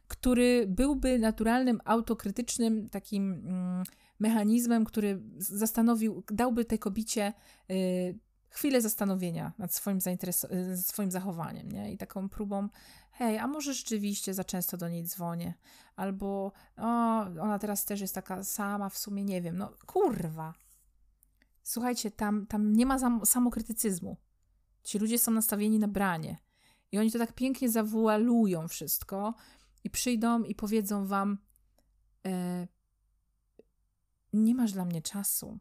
który 0.08 0.66
byłby 0.68 1.18
naturalnym, 1.18 1.80
autokrytycznym 1.84 2.88
takim 2.88 3.32
mm, 3.32 3.84
mechanizmem, 4.18 4.84
który 4.84 5.22
zastanowił, 5.38 6.22
dałby 6.30 6.64
tej 6.64 6.78
kobicie 6.78 7.32
y, 7.70 8.18
chwilę 8.48 8.80
zastanowienia 8.80 9.52
nad 9.58 9.74
swoim, 9.74 9.98
y, 9.98 10.76
swoim 10.76 11.10
zachowaniem, 11.10 11.72
nie? 11.72 11.92
I 11.92 11.98
taką 11.98 12.28
próbą, 12.28 12.68
hej, 13.12 13.38
a 13.38 13.46
może 13.46 13.74
rzeczywiście 13.74 14.34
za 14.34 14.44
często 14.44 14.76
do 14.76 14.88
niej 14.88 15.04
dzwonię, 15.04 15.54
albo 15.96 16.52
o, 16.76 17.20
ona 17.20 17.58
teraz 17.58 17.84
też 17.84 18.00
jest 18.00 18.14
taka 18.14 18.44
sama, 18.44 18.88
w 18.88 18.98
sumie 18.98 19.24
nie 19.24 19.42
wiem, 19.42 19.56
no 19.56 19.72
kurwa, 19.86 20.54
Słuchajcie, 21.68 22.10
tam, 22.10 22.46
tam 22.46 22.72
nie 22.72 22.86
ma 22.86 23.24
samokrytycyzmu. 23.24 24.16
Ci 24.82 24.98
ludzie 24.98 25.18
są 25.18 25.32
nastawieni 25.32 25.78
na 25.78 25.88
branie. 25.88 26.38
I 26.92 26.98
oni 26.98 27.10
to 27.10 27.18
tak 27.18 27.32
pięknie 27.32 27.70
zawualują 27.70 28.68
wszystko 28.68 29.34
i 29.84 29.90
przyjdą 29.90 30.42
i 30.42 30.54
powiedzą 30.54 31.06
wam: 31.06 31.38
e, 32.26 32.66
Nie 34.32 34.54
masz 34.54 34.72
dla 34.72 34.84
mnie 34.84 35.02
czasu. 35.02 35.58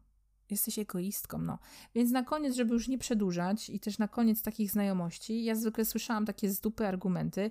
Jesteś 0.50 0.78
egoistką, 0.78 1.38
no. 1.38 1.58
Więc 1.94 2.10
na 2.10 2.22
koniec, 2.22 2.54
żeby 2.56 2.74
już 2.74 2.88
nie 2.88 2.98
przedłużać 2.98 3.70
i 3.70 3.80
też 3.80 3.98
na 3.98 4.08
koniec 4.08 4.42
takich 4.42 4.70
znajomości, 4.70 5.44
ja 5.44 5.54
zwykle 5.54 5.84
słyszałam 5.84 6.26
takie 6.26 6.50
z 6.50 6.60
dupy 6.60 6.86
argumenty. 6.86 7.50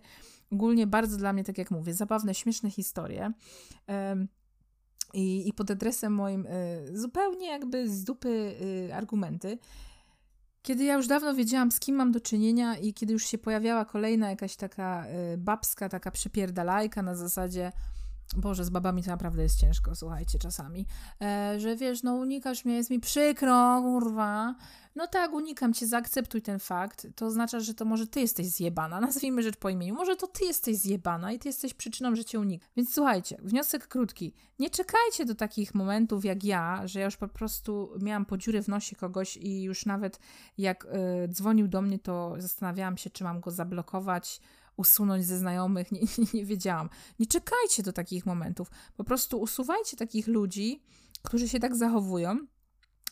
Ogólnie 0.52 0.88
bardzo 0.88 1.18
dla 1.18 1.34
mnie, 1.34 1.44
tak 1.44 1.58
jak 1.58 1.72
mówię, 1.72 1.94
zabawne, 1.94 2.36
śmieszne 2.36 2.72
historie. 2.72 3.34
I, 5.16 5.48
I 5.48 5.54
pod 5.54 5.72
adresem 5.72 6.14
moim 6.14 6.46
y, 6.46 6.98
zupełnie 6.98 7.48
jakby 7.48 7.90
z 7.90 8.04
dupy 8.04 8.56
y, 8.90 8.94
argumenty. 8.94 9.58
Kiedy 10.62 10.84
ja 10.84 10.94
już 10.94 11.08
dawno 11.08 11.34
wiedziałam, 11.34 11.72
z 11.72 11.80
kim 11.80 11.96
mam 11.96 12.12
do 12.12 12.20
czynienia 12.20 12.78
i 12.78 12.94
kiedy 12.94 13.14
już 13.14 13.26
się 13.26 13.38
pojawiała 13.38 13.86
kolejna 13.86 14.30
jakaś 14.30 14.56
taka 14.56 15.06
y, 15.34 15.38
babska, 15.38 15.90
taka 15.90 16.12
przypierdalajka 16.12 17.02
na 17.02 17.16
zasadzie 17.16 17.72
Boże, 18.36 18.66
z 18.66 18.70
babami 18.70 19.04
to 19.04 19.10
naprawdę 19.10 19.44
jest 19.44 19.60
ciężko, 19.60 19.96
słuchajcie, 19.96 20.40
czasami. 20.40 20.86
E, 21.22 21.60
że 21.60 21.76
wiesz, 21.76 22.04
no 22.04 22.14
unikasz 22.14 22.66
mnie, 22.66 22.76
jest 22.76 22.90
mi 22.90 23.00
przykro, 23.00 23.82
kurwa. 23.82 24.56
No 24.96 25.08
tak, 25.08 25.34
unikam 25.34 25.74
cię, 25.74 25.88
zaakceptuj 25.88 26.42
ten 26.42 26.60
fakt. 26.60 27.08
To 27.16 27.26
oznacza, 27.26 27.60
że 27.60 27.74
to 27.74 27.86
może 27.86 28.08
ty 28.08 28.20
jesteś 28.20 28.48
zjebana. 28.48 29.00
Nazwijmy 29.08 29.44
rzecz 29.44 29.58
po 29.58 29.70
imieniu. 29.70 29.96
Może 29.96 30.16
to 30.16 30.28
ty 30.28 30.46
jesteś 30.46 30.78
zjebana 30.78 31.32
i 31.32 31.40
ty 31.40 31.50
jesteś 31.50 31.74
przyczyną, 31.74 32.16
że 32.16 32.26
cię 32.26 32.40
unikam. 32.40 32.70
Więc 32.78 32.94
słuchajcie, 32.94 33.38
wniosek 33.42 33.88
krótki. 33.88 34.34
Nie 34.60 34.70
czekajcie 34.70 35.26
do 35.26 35.36
takich 35.36 35.76
momentów 35.76 36.26
jak 36.26 36.44
ja, 36.44 36.88
że 36.88 37.00
ja 37.00 37.06
już 37.06 37.18
po 37.18 37.28
prostu 37.28 37.90
miałam 38.02 38.26
po 38.26 38.38
dziurę 38.38 38.64
w 38.64 38.68
nosie 38.68 38.96
kogoś 38.96 39.38
i 39.38 39.64
już 39.64 39.86
nawet 39.86 40.20
jak 40.58 40.86
y, 40.86 41.28
dzwonił 41.28 41.68
do 41.68 41.82
mnie, 41.82 42.00
to 42.00 42.36
zastanawiałam 42.38 42.98
się, 42.98 43.10
czy 43.10 43.24
mam 43.24 43.40
go 43.40 43.52
zablokować 43.52 44.42
usunąć 44.78 45.26
ze 45.26 45.38
znajomych, 45.38 45.92
nie, 45.92 46.00
nie, 46.00 46.26
nie 46.34 46.46
wiedziałam. 46.46 46.90
Nie 47.20 47.26
czekajcie 47.26 47.84
do 47.84 47.94
takich 47.94 48.26
momentów. 48.26 48.72
Po 48.98 49.04
prostu 49.04 49.42
usuwajcie 49.42 49.98
takich 49.98 50.28
ludzi, 50.28 50.84
którzy 51.24 51.50
się 51.50 51.60
tak 51.60 51.76
zachowują 51.76 52.38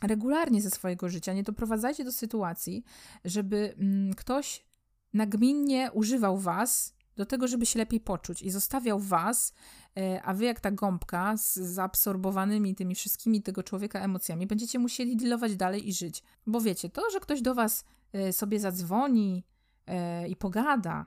regularnie 0.01 0.61
ze 0.61 0.69
swojego 0.69 1.09
życia. 1.09 1.33
Nie 1.33 1.43
doprowadzajcie 1.43 2.03
do 2.03 2.11
sytuacji, 2.11 2.83
żeby 3.25 3.73
mm, 3.77 4.13
ktoś 4.13 4.65
nagminnie 5.13 5.91
używał 5.93 6.37
was 6.37 6.93
do 7.15 7.25
tego, 7.25 7.47
żeby 7.47 7.65
się 7.65 7.79
lepiej 7.79 7.99
poczuć 7.99 8.41
i 8.41 8.51
zostawiał 8.51 8.99
was, 8.99 9.53
e, 9.97 10.21
a 10.23 10.33
wy 10.33 10.45
jak 10.45 10.59
ta 10.59 10.71
gąbka 10.71 11.37
z 11.37 11.53
zaabsorbowanymi 11.53 12.75
tymi 12.75 12.95
wszystkimi 12.95 13.41
tego 13.41 13.63
człowieka 13.63 13.99
emocjami 13.99 14.47
będziecie 14.47 14.79
musieli 14.79 15.17
dealować 15.17 15.55
dalej 15.55 15.89
i 15.89 15.93
żyć. 15.93 16.23
Bo 16.47 16.61
wiecie, 16.61 16.89
to, 16.89 17.09
że 17.11 17.19
ktoś 17.19 17.41
do 17.41 17.55
was 17.55 17.85
e, 18.13 18.33
sobie 18.33 18.59
zadzwoni 18.59 19.43
e, 19.87 20.27
i 20.27 20.35
pogada, 20.35 21.05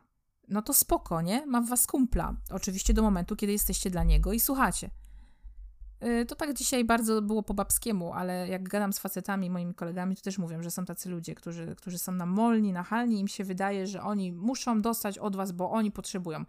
no 0.48 0.62
to 0.62 0.74
spoko, 0.74 1.22
nie? 1.22 1.46
Mam 1.46 1.66
was 1.66 1.86
kumpla. 1.86 2.36
Oczywiście 2.50 2.94
do 2.94 3.02
momentu, 3.02 3.36
kiedy 3.36 3.52
jesteście 3.52 3.90
dla 3.90 4.04
niego 4.04 4.32
i 4.32 4.40
słuchacie. 4.40 4.90
Y, 6.04 6.26
to 6.26 6.34
tak 6.34 6.54
dzisiaj 6.54 6.84
bardzo 6.84 7.22
było 7.22 7.42
po 7.42 7.54
babskiemu, 7.54 8.12
ale 8.12 8.48
jak 8.48 8.68
gadam 8.68 8.92
z 8.92 8.98
facetami, 8.98 9.50
moimi 9.50 9.74
kolegami, 9.74 10.16
to 10.16 10.22
też 10.22 10.38
mówią, 10.38 10.62
że 10.62 10.70
są 10.70 10.84
tacy 10.84 11.08
ludzie, 11.08 11.34
którzy, 11.34 11.74
którzy 11.76 11.98
są 11.98 12.12
namolni, 12.12 12.72
nachalni, 12.72 13.20
im 13.20 13.28
się 13.28 13.44
wydaje, 13.44 13.86
że 13.86 14.02
oni 14.02 14.32
muszą 14.32 14.82
dostać 14.82 15.18
od 15.18 15.36
was, 15.36 15.52
bo 15.52 15.70
oni 15.70 15.90
potrzebują. 15.90 16.44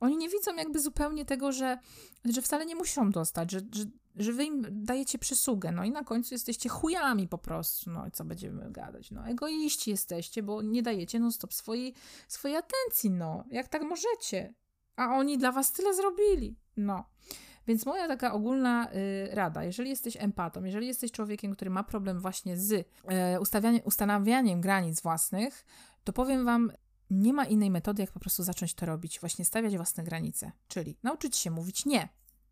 Oni 0.00 0.16
nie 0.16 0.28
widzą 0.28 0.56
jakby 0.56 0.80
zupełnie 0.80 1.24
tego, 1.24 1.52
że, 1.52 1.78
że 2.24 2.42
wcale 2.42 2.66
nie 2.66 2.74
muszą 2.74 3.10
dostać, 3.10 3.50
że, 3.50 3.60
że, 3.72 3.84
że 4.16 4.32
wy 4.32 4.44
im 4.44 4.66
dajecie 4.70 5.18
przysługę, 5.18 5.72
no 5.72 5.84
i 5.84 5.90
na 5.90 6.04
końcu 6.04 6.34
jesteście 6.34 6.68
chujami 6.68 7.28
po 7.28 7.38
prostu, 7.38 7.90
no 7.90 8.06
i 8.06 8.10
co 8.10 8.24
będziemy 8.24 8.70
gadać, 8.70 9.10
no 9.10 9.26
egoiści 9.26 9.90
jesteście, 9.90 10.42
bo 10.42 10.62
nie 10.62 10.82
dajecie 10.82 11.20
non 11.20 11.32
stop 11.32 11.54
swojej, 11.54 11.94
swojej 12.28 12.56
atencji, 12.56 13.10
no, 13.10 13.44
jak 13.50 13.68
tak 13.68 13.82
możecie, 13.82 14.54
a 14.96 15.16
oni 15.16 15.38
dla 15.38 15.52
was 15.52 15.72
tyle 15.72 15.94
zrobili, 15.94 16.56
no. 16.76 17.04
Więc 17.68 17.86
moja 17.86 18.08
taka 18.08 18.32
ogólna 18.32 18.88
y, 18.92 19.28
rada, 19.32 19.64
jeżeli 19.64 19.90
jesteś 19.90 20.16
empatą, 20.16 20.64
jeżeli 20.64 20.86
jesteś 20.86 21.12
człowiekiem, 21.12 21.52
który 21.52 21.70
ma 21.70 21.84
problem 21.84 22.20
właśnie 22.20 22.56
z 22.56 22.72
y, 22.72 22.84
ustanawianiem 23.84 24.60
granic 24.60 25.00
własnych, 25.00 25.64
to 26.04 26.12
powiem 26.12 26.44
Wam, 26.44 26.72
nie 27.10 27.32
ma 27.32 27.44
innej 27.44 27.70
metody, 27.70 28.02
jak 28.02 28.10
po 28.10 28.20
prostu 28.20 28.42
zacząć 28.42 28.74
to 28.74 28.86
robić, 28.86 29.20
właśnie 29.20 29.44
stawiać 29.44 29.76
własne 29.76 30.04
granice, 30.04 30.52
czyli 30.68 30.96
nauczyć 31.02 31.36
się 31.36 31.50
mówić 31.50 31.86
nie. 31.86 32.08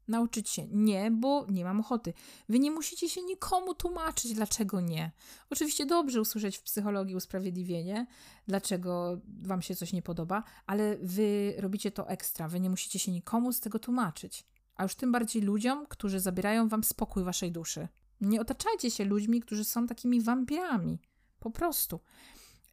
Nauczyć 0.09 0.49
się 0.49 0.67
nie, 0.71 1.11
bo 1.11 1.47
nie 1.51 1.65
mam 1.65 1.81
ochoty. 1.81 2.13
Wy 2.49 2.59
nie 2.59 2.71
musicie 2.71 3.09
się 3.09 3.23
nikomu 3.23 3.75
tłumaczyć, 3.75 4.35
dlaczego 4.35 4.81
nie. 4.81 5.13
Oczywiście 5.51 5.87
dobrze 5.87 6.21
usłyszeć 6.21 6.57
w 6.59 6.63
psychologii 6.63 7.17
usprawiedliwienie, 7.17 8.07
dlaczego 8.49 9.21
wam 9.43 9.63
się 9.63 9.77
coś 9.77 9.93
nie 9.93 10.03
podoba, 10.03 10.43
ale 10.67 10.97
wy 10.97 11.55
robicie 11.59 11.91
to 11.91 12.09
ekstra. 12.09 12.49
Wy 12.49 12.61
nie 12.61 12.71
musicie 12.71 12.99
się 12.99 13.13
nikomu 13.13 13.53
z 13.53 13.61
tego 13.61 13.79
tłumaczyć 13.79 14.47
a 14.77 14.83
już 14.83 14.95
tym 14.95 15.13
bardziej 15.13 15.43
ludziom, 15.43 15.87
którzy 15.87 16.21
zabierają 16.21 16.69
wam 16.69 16.85
spokój 16.85 17.25
waszej 17.25 17.53
duszy. 17.53 17.89
Nie 18.21 18.41
otaczajcie 18.41 18.91
się 18.91 19.05
ludźmi, 19.05 19.41
którzy 19.41 19.65
są 19.65 19.87
takimi 19.87 20.21
wampirami. 20.21 20.99
Po 21.39 21.51
prostu. 21.51 22.01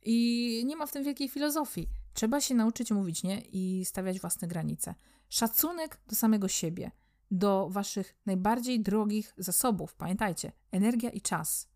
I 0.03 0.63
nie 0.65 0.75
ma 0.75 0.85
w 0.85 0.91
tym 0.91 1.03
wielkiej 1.03 1.29
filozofii. 1.29 1.87
Trzeba 2.13 2.41
się 2.41 2.55
nauczyć 2.55 2.91
mówić 2.91 3.23
nie 3.23 3.41
i 3.41 3.85
stawiać 3.85 4.19
własne 4.19 4.47
granice. 4.47 4.95
Szacunek 5.29 5.99
do 6.07 6.15
samego 6.15 6.47
siebie, 6.47 6.91
do 7.31 7.69
waszych 7.69 8.15
najbardziej 8.25 8.79
drogich 8.81 9.33
zasobów. 9.37 9.95
Pamiętajcie, 9.95 10.51
energia 10.71 11.09
i 11.09 11.21
czas. 11.21 11.67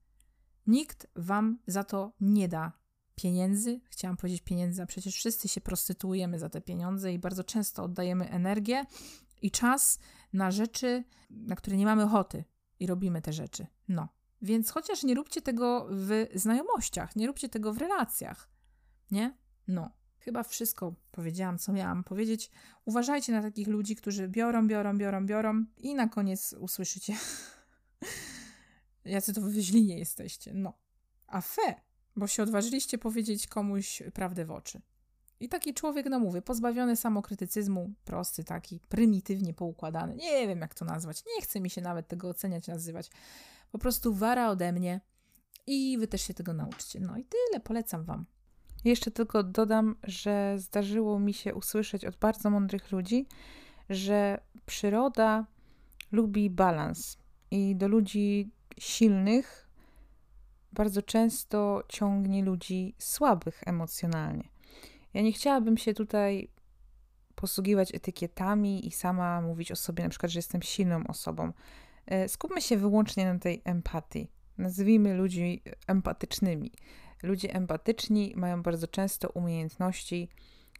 Nikt 0.67 1.07
wam 1.15 1.59
za 1.67 1.83
to 1.83 2.11
nie 2.21 2.47
da 2.47 2.71
pieniędzy. 3.15 3.79
Chciałam 3.89 4.17
powiedzieć 4.17 4.41
pieniędzy, 4.41 4.81
a 4.81 4.85
przecież 4.85 5.15
wszyscy 5.15 5.47
się 5.47 5.61
prostytuujemy 5.61 6.39
za 6.39 6.49
te 6.49 6.61
pieniądze 6.61 7.13
i 7.13 7.19
bardzo 7.19 7.43
często 7.43 7.83
oddajemy 7.83 8.29
energię 8.29 8.85
i 9.41 9.51
czas 9.51 9.99
na 10.33 10.51
rzeczy, 10.51 11.03
na 11.29 11.55
które 11.55 11.77
nie 11.77 11.85
mamy 11.85 12.03
ochoty 12.03 12.43
i 12.79 12.87
robimy 12.87 13.21
te 13.21 13.33
rzeczy. 13.33 13.67
No. 13.87 14.07
Więc 14.41 14.71
chociaż 14.71 15.03
nie 15.03 15.15
róbcie 15.15 15.41
tego 15.41 15.87
w 15.91 16.25
znajomościach, 16.35 17.15
nie 17.15 17.27
róbcie 17.27 17.49
tego 17.49 17.73
w 17.73 17.77
relacjach. 17.77 18.49
Nie? 19.11 19.37
No. 19.67 19.91
Chyba 20.19 20.43
wszystko 20.43 20.95
powiedziałam, 21.11 21.57
co 21.57 21.73
miałam 21.73 22.03
powiedzieć. 22.03 22.51
Uważajcie 22.85 23.31
na 23.33 23.41
takich 23.41 23.67
ludzi, 23.67 23.95
którzy 23.95 24.27
biorą, 24.27 24.67
biorą, 24.67 24.97
biorą, 24.97 25.25
biorą 25.25 25.65
i 25.77 25.95
na 25.95 26.07
koniec 26.07 26.53
usłyszycie, 26.53 27.17
jacy 29.05 29.33
to 29.33 29.41
wy 29.41 29.61
źli 29.61 29.85
nie 29.85 29.99
jesteście. 29.99 30.51
No. 30.53 30.73
A 31.27 31.41
fe, 31.41 31.81
bo 32.15 32.27
się 32.27 32.43
odważyliście 32.43 32.97
powiedzieć 32.97 33.47
komuś 33.47 34.03
prawdę 34.13 34.45
w 34.45 34.51
oczy. 34.51 34.81
I 35.39 35.50
taki 35.50 35.73
człowiek, 35.73 36.06
no 36.10 36.19
mówię, 36.19 36.41
pozbawiony 36.41 36.95
samokrytycyzmu, 36.95 37.93
prosty, 38.06 38.43
taki 38.43 38.80
prymitywnie 38.80 39.54
poukładany. 39.54 40.15
Nie 40.15 40.47
wiem, 40.47 40.60
jak 40.60 40.73
to 40.73 40.86
nazwać. 40.86 41.23
Nie 41.36 41.41
chce 41.41 41.60
mi 41.60 41.69
się 41.69 41.82
nawet 41.82 42.08
tego 42.08 42.30
oceniać, 42.30 42.67
nazywać. 42.67 43.10
Po 43.71 43.78
prostu 43.78 44.13
wara 44.13 44.50
ode 44.50 44.71
mnie 44.71 45.02
i 45.67 45.97
wy 45.97 46.08
też 46.08 46.21
się 46.21 46.34
tego 46.34 46.54
nauczcie. 46.54 47.00
No 47.00 47.17
i 47.17 47.26
tyle, 47.26 47.60
polecam 47.60 48.04
wam. 48.04 48.26
Jeszcze 48.86 49.12
tylko 49.12 49.43
dodam, 49.43 49.95
że 50.04 50.56
zdarzyło 50.58 51.19
mi 51.19 51.34
się 51.34 51.56
usłyszeć 51.56 52.06
od 52.06 52.15
bardzo 52.15 52.50
mądrych 52.50 52.91
ludzi, 52.91 53.28
że 53.89 54.41
przyroda 54.65 55.45
lubi 56.12 56.50
balans 56.50 57.17
i 57.52 57.76
do 57.76 57.88
ludzi 57.88 58.52
silnych 58.80 59.69
bardzo 60.73 61.02
często 61.02 61.84
ciągnie 61.89 62.43
ludzi 62.43 62.95
słabych 62.97 63.62
emocjonalnie. 63.65 64.50
Ja 65.17 65.23
nie 65.23 65.32
chciałabym 65.32 65.77
się 65.77 65.93
tutaj 65.93 66.49
posługiwać 67.36 67.95
etykietami 67.95 68.88
i 68.88 68.91
sama 68.91 69.41
mówić 69.41 69.71
o 69.71 69.75
sobie, 69.75 70.03
na 70.03 70.10
przykład, 70.10 70.32
że 70.32 70.39
jestem 70.39 70.62
silną 70.62 71.03
osobą. 71.08 71.51
E, 72.06 72.30
skupmy 72.30 72.62
się 72.62 72.77
wyłącznie 72.77 73.34
na 73.34 73.39
tej 73.39 73.62
empatii. 73.65 74.27
Nazwijmy 74.58 75.13
ludzi 75.13 75.62
empatycznymi. 75.88 76.71
Ludzie 77.23 77.53
empatyczni 77.53 78.34
mają 78.36 78.63
bardzo 78.63 78.88
często 78.88 79.30
umiejętności 79.30 80.30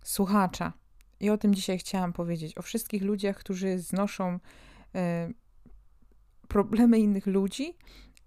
słuchacza. 0.04 0.74
I 1.20 1.30
o 1.30 1.38
tym 1.38 1.56
dzisiaj 1.56 1.78
chciałam 1.78 2.14
powiedzieć. 2.14 2.58
O 2.58 2.62
wszystkich 2.62 3.02
ludziach, 3.02 3.38
którzy 3.38 3.80
znoszą 3.80 4.40
e, 4.96 5.30
problemy 6.48 7.00
innych 7.00 7.28
ludzi 7.28 7.78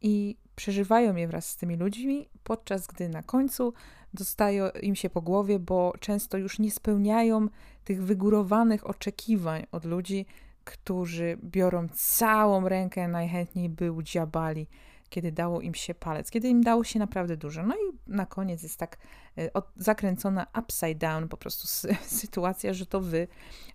i 0.00 0.36
przeżywają 0.56 1.16
je 1.16 1.28
wraz 1.28 1.48
z 1.48 1.56
tymi 1.56 1.76
ludźmi, 1.76 2.28
podczas 2.44 2.86
gdy 2.86 3.08
na 3.08 3.22
końcu 3.22 3.72
dostaje 4.14 4.70
im 4.82 4.96
się 4.96 5.10
po 5.10 5.22
głowie, 5.22 5.58
bo 5.58 5.92
często 6.00 6.38
już 6.38 6.58
nie 6.58 6.70
spełniają 6.70 7.48
tych 7.84 8.04
wygórowanych 8.04 8.86
oczekiwań 8.86 9.66
od 9.72 9.84
ludzi, 9.84 10.26
którzy 10.64 11.38
biorą 11.44 11.88
całą 11.94 12.68
rękę, 12.68 13.08
najchętniej 13.08 13.68
by 13.68 13.92
udziabali, 13.92 14.66
kiedy 15.08 15.32
dało 15.32 15.60
im 15.60 15.74
się 15.74 15.94
palec, 15.94 16.30
kiedy 16.30 16.48
im 16.48 16.62
dało 16.62 16.84
się 16.84 16.98
naprawdę 16.98 17.36
dużo. 17.36 17.62
No 17.62 17.74
i 17.74 18.12
na 18.12 18.26
koniec 18.26 18.62
jest 18.62 18.76
tak 18.76 18.98
e, 19.38 19.50
zakręcona 19.76 20.46
upside 20.58 20.94
down 20.94 21.28
po 21.28 21.36
prostu 21.36 21.68
sytuacja, 22.20 22.74
że 22.74 22.86
to 22.86 23.00
wy 23.00 23.28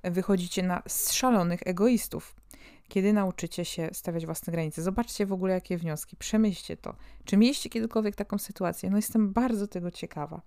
wychodzicie 0.03 0.63
na 0.63 0.83
szalonych 1.11 1.59
egoistów. 1.65 2.35
Kiedy 2.87 3.13
nauczycie 3.13 3.65
się 3.65 3.89
stawiać 3.93 4.25
własne 4.25 4.51
granice. 4.51 4.81
Zobaczcie 4.81 5.25
w 5.25 5.33
ogóle, 5.33 5.53
jakie 5.53 5.77
wnioski, 5.77 6.17
przemyślcie 6.17 6.77
to. 6.77 6.95
Czy 7.25 7.37
mieliście 7.37 7.69
kiedykolwiek 7.69 8.15
taką 8.15 8.37
sytuację? 8.37 8.89
No, 8.89 8.97
jestem 8.97 9.33
bardzo 9.33 9.67
tego 9.67 9.91
ciekawa. 9.91 10.41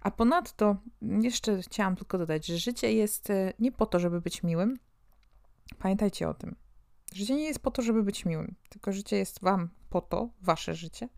A 0.00 0.10
ponadto, 0.10 0.76
jeszcze 1.02 1.62
chciałam 1.62 1.96
tylko 1.96 2.18
dodać, 2.18 2.46
że 2.46 2.58
życie 2.58 2.92
jest 2.92 3.30
e, 3.30 3.52
nie 3.58 3.72
po 3.72 3.86
to, 3.86 3.98
żeby 3.98 4.20
być 4.20 4.42
miłym. 4.42 4.78
Pamiętajcie 5.78 6.28
o 6.28 6.34
tym. 6.34 6.56
Życie 7.14 7.34
nie 7.34 7.44
jest 7.44 7.60
po 7.60 7.70
to, 7.70 7.82
żeby 7.82 8.02
być 8.02 8.24
miłym, 8.24 8.54
tylko 8.68 8.92
życie 8.92 9.16
jest 9.16 9.40
Wam 9.40 9.68
po 9.90 10.00
to, 10.00 10.30
Wasze 10.42 10.74
życie, 10.74 11.08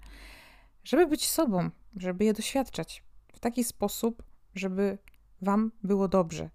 żeby 0.85 1.07
być 1.07 1.29
sobą, 1.29 1.71
żeby 1.97 2.25
je 2.25 2.33
doświadczać 2.33 3.05
w 3.33 3.41
taki 3.41 3.65
sposób, 3.65 4.23
żeby 4.55 4.99
Wam 5.43 5.73
było 5.83 6.09
dobrze. 6.09 6.51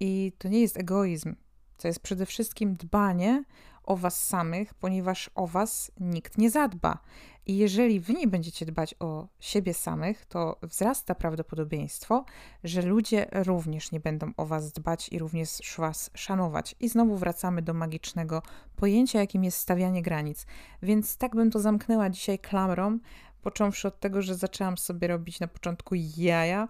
I 0.00 0.32
to 0.38 0.48
nie 0.48 0.60
jest 0.60 0.76
egoizm, 0.76 1.34
to 1.78 1.88
jest 1.88 2.00
przede 2.00 2.26
wszystkim 2.26 2.74
dbanie 2.74 3.44
o 3.84 3.96
Was 3.96 4.26
samych, 4.26 4.74
ponieważ 4.74 5.30
o 5.34 5.46
Was 5.46 5.92
nikt 6.00 6.38
nie 6.38 6.50
zadba. 6.50 6.98
I 7.46 7.56
jeżeli 7.56 8.00
Wy 8.00 8.12
nie 8.12 8.26
będziecie 8.26 8.66
dbać 8.66 8.94
o 8.98 9.28
siebie 9.40 9.74
samych, 9.74 10.26
to 10.26 10.58
wzrasta 10.62 11.14
prawdopodobieństwo, 11.14 12.24
że 12.64 12.82
ludzie 12.82 13.26
również 13.32 13.92
nie 13.92 14.00
będą 14.00 14.32
o 14.36 14.46
Was 14.46 14.72
dbać 14.72 15.08
i 15.08 15.18
również 15.18 15.76
Was 15.78 16.10
szanować. 16.14 16.74
I 16.80 16.88
znowu 16.88 17.16
wracamy 17.16 17.62
do 17.62 17.74
magicznego 17.74 18.42
pojęcia, 18.76 19.20
jakim 19.20 19.44
jest 19.44 19.58
stawianie 19.58 20.02
granic. 20.02 20.46
Więc 20.82 21.16
tak 21.16 21.36
bym 21.36 21.50
to 21.50 21.60
zamknęła 21.60 22.10
dzisiaj 22.10 22.38
klamrą 22.38 22.98
począwszy 23.42 23.88
od 23.88 24.00
tego, 24.00 24.22
że 24.22 24.34
zaczęłam 24.34 24.78
sobie 24.78 25.08
robić 25.08 25.40
na 25.40 25.48
początku 25.48 25.94
jaja 26.16 26.68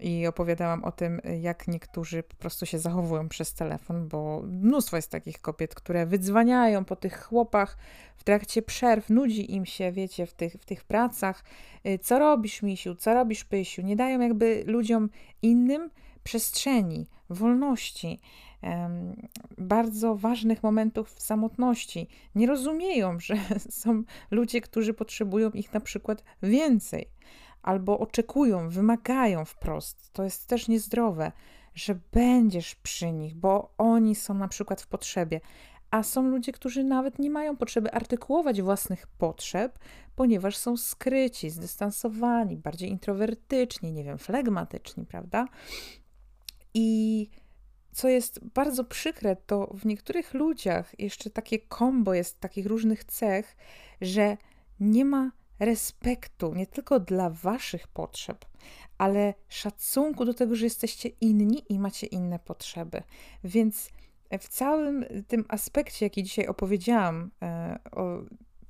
i 0.00 0.26
opowiadałam 0.26 0.84
o 0.84 0.92
tym, 0.92 1.20
jak 1.40 1.68
niektórzy 1.68 2.22
po 2.22 2.34
prostu 2.34 2.66
się 2.66 2.78
zachowują 2.78 3.28
przez 3.28 3.54
telefon, 3.54 4.08
bo 4.08 4.42
mnóstwo 4.46 4.96
jest 4.96 5.10
takich 5.10 5.40
kobiet, 5.40 5.74
które 5.74 6.06
wydzwaniają 6.06 6.84
po 6.84 6.96
tych 6.96 7.24
chłopach 7.24 7.78
w 8.16 8.24
trakcie 8.24 8.62
przerw, 8.62 9.10
nudzi 9.10 9.54
im 9.54 9.66
się, 9.66 9.92
wiecie, 9.92 10.26
w 10.26 10.32
tych, 10.32 10.52
w 10.52 10.64
tych 10.64 10.84
pracach. 10.84 11.44
Y, 11.86 11.98
co 11.98 12.18
robisz, 12.18 12.62
misiu, 12.62 12.94
co 12.94 13.14
robisz, 13.14 13.44
pysiu? 13.44 13.82
Nie 13.82 13.96
dają 13.96 14.20
jakby 14.20 14.64
ludziom 14.66 15.10
innym 15.42 15.90
przestrzeni, 16.24 17.06
wolności 17.30 18.20
bardzo 19.58 20.16
ważnych 20.16 20.62
momentów 20.62 21.14
w 21.14 21.22
samotności. 21.22 22.08
Nie 22.34 22.46
rozumieją, 22.46 23.20
że 23.20 23.34
są 23.70 24.02
ludzie, 24.30 24.60
którzy 24.60 24.94
potrzebują 24.94 25.50
ich 25.50 25.72
na 25.72 25.80
przykład 25.80 26.24
więcej, 26.42 27.10
albo 27.62 27.98
oczekują, 27.98 28.68
wymagają 28.68 29.44
wprost. 29.44 30.12
To 30.12 30.24
jest 30.24 30.46
też 30.46 30.68
niezdrowe, 30.68 31.32
że 31.74 31.98
będziesz 32.12 32.74
przy 32.74 33.12
nich, 33.12 33.34
bo 33.34 33.74
oni 33.78 34.14
są 34.14 34.34
na 34.34 34.48
przykład 34.48 34.82
w 34.82 34.86
potrzebie. 34.86 35.40
A 35.90 36.02
są 36.02 36.28
ludzie, 36.28 36.52
którzy 36.52 36.84
nawet 36.84 37.18
nie 37.18 37.30
mają 37.30 37.56
potrzeby 37.56 37.92
artykułować 37.92 38.62
własnych 38.62 39.06
potrzeb, 39.06 39.78
ponieważ 40.16 40.56
są 40.56 40.76
skryci, 40.76 41.50
zdystansowani, 41.50 42.56
bardziej 42.56 42.90
introwertyczni, 42.90 43.92
nie 43.92 44.04
wiem, 44.04 44.18
flegmatyczni, 44.18 45.06
prawda? 45.06 45.46
I 46.74 47.28
co 47.96 48.08
jest 48.08 48.44
bardzo 48.44 48.84
przykre, 48.84 49.36
to 49.36 49.66
w 49.74 49.86
niektórych 49.86 50.34
ludziach 50.34 51.00
jeszcze 51.00 51.30
takie 51.30 51.58
kombo 51.58 52.14
jest 52.14 52.40
takich 52.40 52.66
różnych 52.66 53.04
cech, 53.04 53.56
że 54.00 54.36
nie 54.80 55.04
ma 55.04 55.30
respektu 55.58 56.54
nie 56.54 56.66
tylko 56.66 57.00
dla 57.00 57.30
waszych 57.30 57.88
potrzeb, 57.88 58.44
ale 58.98 59.34
szacunku 59.48 60.24
do 60.24 60.34
tego, 60.34 60.56
że 60.56 60.64
jesteście 60.64 61.08
inni 61.08 61.62
i 61.68 61.78
macie 61.78 62.06
inne 62.06 62.38
potrzeby. 62.38 63.02
Więc 63.44 63.90
w 64.40 64.48
całym 64.48 65.04
tym 65.28 65.44
aspekcie, 65.48 66.06
jaki 66.06 66.22
dzisiaj 66.22 66.46
opowiedziałam 66.46 67.30
e, 67.42 67.78
o 67.92 68.22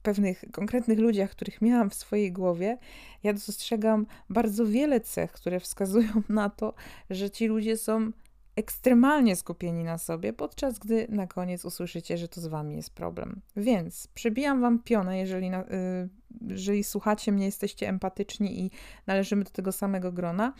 pewnych 0.03 0.45
konkretnych 0.53 0.99
ludziach, 0.99 1.31
których 1.31 1.63
miałam 1.63 1.91
w 1.91 1.95
swojej 1.95 2.33
głowie, 2.33 2.79
ja 3.23 3.33
dostrzegam 3.33 4.07
bardzo 4.31 4.67
wiele 4.67 5.01
cech, 5.01 5.33
które 5.33 5.61
wskazują 5.61 6.23
na 6.29 6.51
to, 6.51 6.75
że 7.11 7.31
ci 7.31 7.47
ludzie 7.47 7.77
są 7.77 8.13
ekstremalnie 8.57 9.37
skupieni 9.37 9.85
na 9.85 9.99
sobie, 9.99 10.33
podczas 10.33 10.79
gdy 10.79 11.07
na 11.09 11.27
koniec 11.27 11.65
usłyszycie, 11.65 12.19
że 12.19 12.29
to 12.29 12.41
z 12.41 12.47
wami 12.47 12.77
jest 12.77 12.95
problem. 12.95 13.41
Więc 13.57 14.07
przybijam 14.07 14.61
wam 14.61 14.83
pionę, 14.83 15.19
jeżeli, 15.19 15.51
na, 15.51 15.63
y, 15.63 16.09
jeżeli 16.41 16.85
słuchacie 16.85 17.33
mnie, 17.33 17.45
jesteście 17.45 17.89
empatyczni 17.89 18.61
i 18.61 18.71
należymy 19.07 19.45
do 19.45 19.51
tego 19.51 19.73
samego 19.73 20.13
grona. 20.13 20.53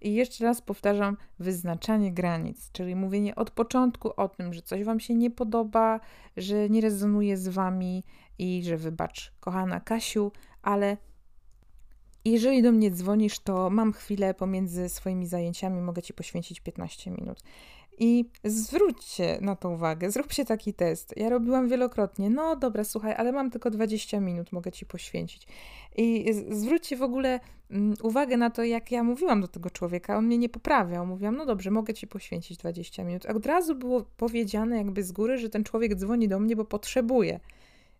I 0.00 0.14
jeszcze 0.14 0.44
raz 0.44 0.62
powtarzam, 0.62 1.16
wyznaczanie 1.38 2.12
granic, 2.12 2.72
czyli 2.72 2.96
mówienie 2.96 3.34
od 3.34 3.50
początku 3.50 4.10
o 4.16 4.28
tym, 4.28 4.54
że 4.54 4.62
coś 4.62 4.84
wam 4.84 5.00
się 5.00 5.14
nie 5.14 5.30
podoba, 5.30 6.00
że 6.36 6.68
nie 6.68 6.80
rezonuje 6.80 7.36
z 7.36 7.48
wami 7.48 8.04
i 8.38 8.62
że 8.64 8.76
wybacz, 8.76 9.32
kochana 9.40 9.80
Kasiu, 9.80 10.32
ale 10.62 10.96
jeżeli 12.32 12.62
do 12.62 12.72
mnie 12.72 12.90
dzwonisz, 12.90 13.38
to 13.38 13.70
mam 13.70 13.92
chwilę 13.92 14.34
pomiędzy 14.34 14.88
swoimi 14.88 15.26
zajęciami, 15.26 15.80
mogę 15.80 16.02
ci 16.02 16.14
poświęcić 16.14 16.60
15 16.60 17.10
minut. 17.10 17.40
I 17.98 18.24
zwróćcie 18.44 19.38
na 19.40 19.56
to 19.56 19.70
uwagę, 19.70 20.10
zróbcie 20.10 20.44
taki 20.44 20.74
test. 20.74 21.14
Ja 21.16 21.28
robiłam 21.28 21.68
wielokrotnie. 21.68 22.30
No 22.30 22.56
dobra, 22.56 22.84
słuchaj, 22.84 23.14
ale 23.16 23.32
mam 23.32 23.50
tylko 23.50 23.70
20 23.70 24.20
minut, 24.20 24.52
mogę 24.52 24.72
ci 24.72 24.86
poświęcić. 24.86 25.46
I 25.96 26.32
zwróćcie 26.50 26.96
w 26.96 27.02
ogóle 27.02 27.40
mm, 27.70 27.94
uwagę 28.02 28.36
na 28.36 28.50
to, 28.50 28.64
jak 28.64 28.92
ja 28.92 29.02
mówiłam 29.02 29.40
do 29.40 29.48
tego 29.48 29.70
człowieka. 29.70 30.16
On 30.16 30.26
mnie 30.26 30.38
nie 30.38 30.48
poprawiał. 30.48 31.06
Mówiłam, 31.06 31.36
no 31.36 31.46
dobrze, 31.46 31.70
mogę 31.70 31.94
ci 31.94 32.06
poświęcić 32.06 32.58
20 32.58 33.04
minut. 33.04 33.26
A 33.26 33.32
od 33.32 33.46
razu 33.46 33.74
było 33.74 34.04
powiedziane, 34.16 34.76
jakby 34.76 35.02
z 35.02 35.12
góry, 35.12 35.38
że 35.38 35.48
ten 35.48 35.64
człowiek 35.64 35.94
dzwoni 35.94 36.28
do 36.28 36.38
mnie, 36.38 36.56
bo 36.56 36.64
potrzebuje. 36.64 37.40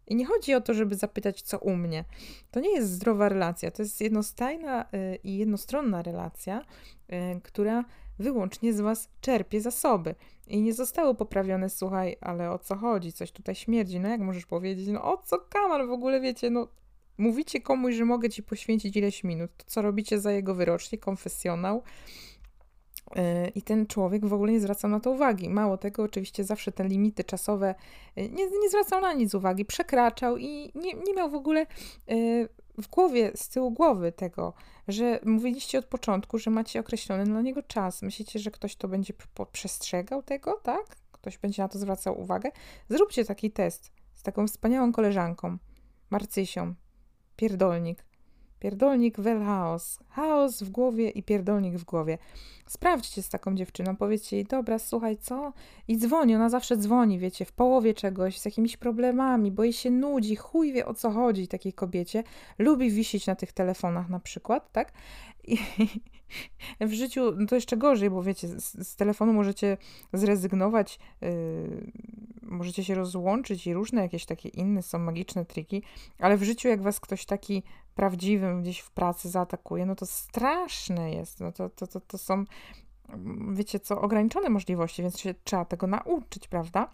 I 0.07 0.15
nie 0.17 0.27
chodzi 0.27 0.55
o 0.55 0.61
to, 0.61 0.75
żeby 0.75 0.95
zapytać, 0.95 1.43
co 1.43 1.59
u 1.59 1.77
mnie. 1.77 2.05
To 2.51 2.61
nie 2.61 2.71
jest 2.71 2.91
zdrowa 2.91 3.29
relacja, 3.29 3.71
to 3.71 3.83
jest 3.83 4.01
jednostajna 4.01 4.83
y, 4.85 5.19
i 5.25 5.37
jednostronna 5.37 6.03
relacja, 6.03 6.61
y, 6.61 7.41
która 7.41 7.85
wyłącznie 8.19 8.73
z 8.73 8.81
Was 8.81 9.09
czerpie 9.21 9.61
zasoby. 9.61 10.15
I 10.47 10.63
nie 10.63 10.75
zostało 10.75 11.15
poprawione, 11.15 11.71
słuchaj, 11.71 12.17
ale 12.21 12.51
o 12.51 12.59
co 12.59 12.77
chodzi? 12.77 13.13
Coś 13.13 13.33
tutaj 13.33 13.55
śmierdzi. 13.55 14.01
No 14.01 14.09
jak 14.09 14.21
możesz 14.21 14.47
powiedzieć? 14.47 14.89
No 14.89 15.13
o 15.13 15.17
co 15.17 15.39
kamal 15.39 15.87
w 15.87 15.91
ogóle 15.91 16.21
wiecie? 16.21 16.51
No 16.51 16.69
mówicie 17.19 17.61
komuś, 17.61 17.95
że 17.95 18.05
mogę 18.05 18.31
Ci 18.31 18.43
poświęcić 18.43 18.97
ileś 18.97 19.25
minut. 19.25 19.51
To 19.57 19.65
co 19.67 19.83
robicie 19.83 20.21
za 20.21 20.33
jego 20.33 20.55
wyrocznie, 20.55 20.99
konfesjonał? 20.99 21.83
I 23.55 23.63
ten 23.63 23.87
człowiek 23.87 24.27
w 24.27 24.33
ogóle 24.33 24.53
nie 24.53 24.61
zwracał 24.61 24.91
na 24.91 25.01
to 25.01 25.11
uwagi. 25.11 25.49
Mało 25.49 25.79
tego, 25.79 26.03
oczywiście 26.03 26.45
zawsze 26.45 26.73
te 26.73 26.85
limity 26.85 27.25
czasowe 27.25 27.75
y, 28.19 28.31
nie, 28.31 28.51
nie 28.63 28.69
zwracał 28.69 29.01
na 29.01 29.13
nic 29.13 29.35
uwagi, 29.35 29.65
przekraczał 29.65 30.37
i 30.37 30.73
nie, 30.75 30.95
nie 30.95 31.15
miał 31.15 31.31
w 31.31 31.35
ogóle 31.35 31.67
y, 32.11 32.49
w 32.79 32.89
głowie, 32.89 33.33
z 33.35 33.49
tyłu 33.49 33.71
głowy 33.71 34.13
tego, 34.13 34.53
że 34.89 35.21
mówiliście 35.25 35.79
od 35.79 35.85
początku, 35.85 36.39
że 36.39 36.51
macie 36.51 36.81
określony 36.81 37.25
dla 37.25 37.41
niego 37.41 37.63
czas. 37.63 38.03
Myślicie, 38.03 38.39
że 38.39 38.51
ktoś 38.51 38.77
to 38.77 38.89
będzie 38.89 39.15
przestrzegał 39.53 40.23
tego, 40.23 40.61
tak? 40.63 40.97
Ktoś 41.13 41.39
będzie 41.39 41.63
na 41.63 41.69
to 41.69 41.79
zwracał 41.79 42.21
uwagę? 42.21 42.51
Zróbcie 42.89 43.25
taki 43.25 43.51
test 43.51 43.93
z 44.15 44.23
taką 44.23 44.47
wspaniałą 44.47 44.93
koleżanką, 44.93 45.59
Marcysią, 46.11 46.75
pierdolnik. 47.37 48.05
Pierdolnik 48.65 49.21
wel 49.21 49.45
chaos. 49.45 49.99
Chaos 50.09 50.63
w 50.63 50.71
głowie 50.71 51.11
i 51.11 51.23
pierdolnik 51.23 51.75
w 51.75 51.85
głowie. 51.85 52.19
Sprawdźcie 52.67 53.23
z 53.23 53.29
taką 53.29 53.55
dziewczyną, 53.55 53.97
powiedzcie 53.97 54.37
jej, 54.37 54.45
dobra, 54.45 54.79
słuchaj, 54.79 55.17
co? 55.17 55.53
I 55.89 55.99
dzwoni, 55.99 56.35
ona 56.35 56.49
zawsze 56.49 56.77
dzwoni, 56.77 57.19
wiecie, 57.19 57.45
w 57.45 57.53
połowie 57.53 57.95
czegoś, 57.95 58.41
z 58.41 58.45
jakimiś 58.45 58.77
problemami, 58.77 59.51
bo 59.51 59.65
jej 59.65 59.73
się 59.73 59.91
nudzi, 59.91 60.37
chuj 60.37 60.73
wie 60.73 60.87
o 60.87 60.95
co 60.95 61.11
chodzi 61.11 61.49
takiej 61.49 61.73
kobiecie. 61.73 62.25
Lubi 62.59 62.91
wisieć 62.91 63.27
na 63.27 63.37
tych 63.37 63.53
telefonach 63.53 64.09
na 64.09 64.21
przykład, 64.21 64.73
tak? 64.73 64.93
I 65.45 65.59
w 66.81 66.93
życiu 66.93 67.33
no 67.37 67.47
to 67.47 67.55
jeszcze 67.55 67.77
gorzej, 67.77 68.11
bo 68.11 68.23
wiecie, 68.23 68.49
z, 68.49 68.89
z 68.89 68.97
telefonu 68.97 69.33
możecie 69.33 69.77
zrezygnować, 70.13 70.99
yy, 71.21 71.29
możecie 72.43 72.85
się 72.85 72.95
rozłączyć 72.95 73.67
i 73.67 73.75
różne 73.75 74.03
jakieś 74.03 74.25
takie 74.27 74.49
inne 74.49 74.83
są 74.83 74.99
magiczne 74.99 75.45
triki, 75.45 75.83
ale 76.19 76.37
w 76.37 76.43
życiu 76.43 76.69
jak 76.69 76.83
was 76.83 77.01
ktoś 77.01 77.27
taki 77.27 77.63
prawdziwym 77.95 78.63
gdzieś 78.63 78.79
w 78.79 78.91
pracy 78.91 79.29
zaatakuje, 79.29 79.87
no 79.87 79.95
to 79.95 80.07
straszne 80.07 81.11
jest. 81.11 81.41
No 81.41 81.53
to, 81.53 81.71
to, 81.71 81.87
to, 81.87 82.01
to 82.01 82.19
są, 82.19 82.45
wiecie 83.53 83.81
co, 83.81 84.01
ograniczone 84.01 84.49
możliwości, 84.49 85.03
więc 85.03 85.21
się 85.21 85.35
trzeba 85.45 85.65
tego 85.65 85.87
nauczyć, 85.87 86.49
prawda? 86.49 86.89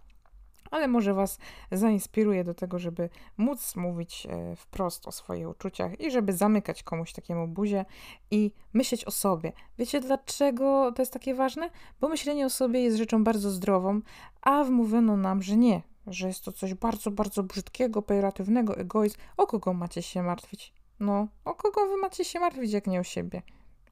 ale 0.70 0.88
może 0.88 1.14
Was 1.14 1.38
zainspiruje 1.72 2.44
do 2.44 2.54
tego, 2.54 2.78
żeby 2.78 3.08
móc 3.36 3.76
mówić 3.76 4.26
e, 4.30 4.56
wprost 4.56 5.08
o 5.08 5.12
swoich 5.12 5.48
uczuciach 5.48 6.00
i 6.00 6.10
żeby 6.10 6.32
zamykać 6.32 6.82
komuś 6.82 7.12
takiemu 7.12 7.48
buzię 7.48 7.84
i 8.30 8.52
myśleć 8.72 9.04
o 9.04 9.10
sobie. 9.10 9.52
Wiecie 9.78 10.00
dlaczego 10.00 10.92
to 10.92 11.02
jest 11.02 11.12
takie 11.12 11.34
ważne? 11.34 11.70
Bo 12.00 12.08
myślenie 12.08 12.46
o 12.46 12.50
sobie 12.50 12.82
jest 12.82 12.96
rzeczą 12.96 13.24
bardzo 13.24 13.50
zdrową, 13.50 14.00
a 14.42 14.64
wmówiono 14.64 15.16
nam, 15.16 15.42
że 15.42 15.56
nie, 15.56 15.82
że 16.06 16.28
jest 16.28 16.44
to 16.44 16.52
coś 16.52 16.74
bardzo, 16.74 17.10
bardzo 17.10 17.42
brzydkiego, 17.42 18.02
pejoratywnego, 18.02 18.76
egoizm. 18.76 19.18
O 19.36 19.46
kogo 19.46 19.74
macie 19.74 20.02
się 20.02 20.22
martwić? 20.22 20.79
No, 21.00 21.28
o 21.44 21.54
kogo 21.54 21.86
wy 21.86 21.96
macie 21.96 22.24
się 22.24 22.40
martwić, 22.40 22.72
jak 22.72 22.86
nie 22.86 23.00
o 23.00 23.02
siebie? 23.02 23.42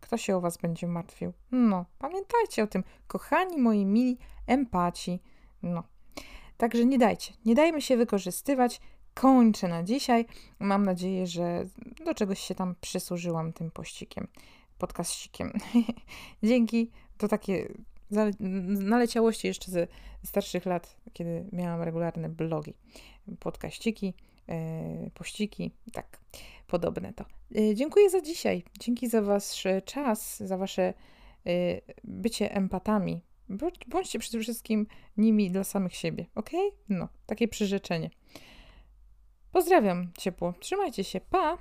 Kto 0.01 0.16
się 0.16 0.37
o 0.37 0.40
was 0.40 0.57
będzie 0.57 0.87
martwił? 0.87 1.33
No, 1.53 1.85
pamiętajcie 1.99 2.62
o 2.62 2.66
tym, 2.66 2.85
kochani 3.07 3.59
moi 3.59 3.85
mili 3.87 4.18
empaci. 4.47 5.21
No. 5.62 5.83
Także 6.57 6.85
nie 6.85 6.99
dajcie, 6.99 7.33
nie 7.44 7.55
dajmy 7.55 7.83
się 7.83 7.97
wykorzystywać. 7.97 8.81
Kończę 9.14 9.68
na 9.68 9.83
dzisiaj. 9.83 10.27
Mam 10.59 10.87
nadzieję, 10.87 11.27
że 11.27 11.66
do 12.05 12.14
czegoś 12.14 12.40
się 12.40 12.55
tam 12.55 12.75
przysłużyłam 12.81 13.53
tym 13.53 13.71
pościkiem, 13.71 14.29
podkaścikiem. 14.79 15.53
Dzięki. 16.42 16.90
To 17.18 17.29
takie 17.29 17.68
naleciałości 18.81 19.47
jeszcze 19.47 19.71
ze 19.71 19.87
starszych 20.25 20.66
lat, 20.66 20.97
kiedy 21.12 21.47
miałam 21.53 21.83
regularne 21.83 22.29
blogi, 22.29 22.75
podkaściki, 23.40 24.14
yy, 24.49 25.11
pościki, 25.11 25.71
tak, 25.93 26.21
podobne 26.67 27.13
to. 27.13 27.25
Yy, 27.51 27.75
dziękuję 27.75 28.11
za 28.11 28.21
dzisiaj. 28.21 28.65
Dzięki 28.81 29.09
za 29.09 29.23
wasz 29.23 29.65
czas, 29.85 30.41
za 30.41 30.57
wasze 30.57 30.95
bycie 32.05 32.53
empatami. 32.55 33.21
Bądźcie 33.89 34.19
przede 34.19 34.41
wszystkim 34.41 34.87
nimi 35.17 35.51
dla 35.51 35.65
samych 35.65 35.95
siebie, 35.95 36.27
ok? 36.35 36.51
No, 36.89 37.09
takie 37.27 37.49
przyrzeczenie. 37.49 38.11
Pozdrawiam 39.53 40.13
ciepło. 40.19 40.55
Trzymajcie 40.61 41.05
się. 41.05 41.21
Pa! 41.21 41.59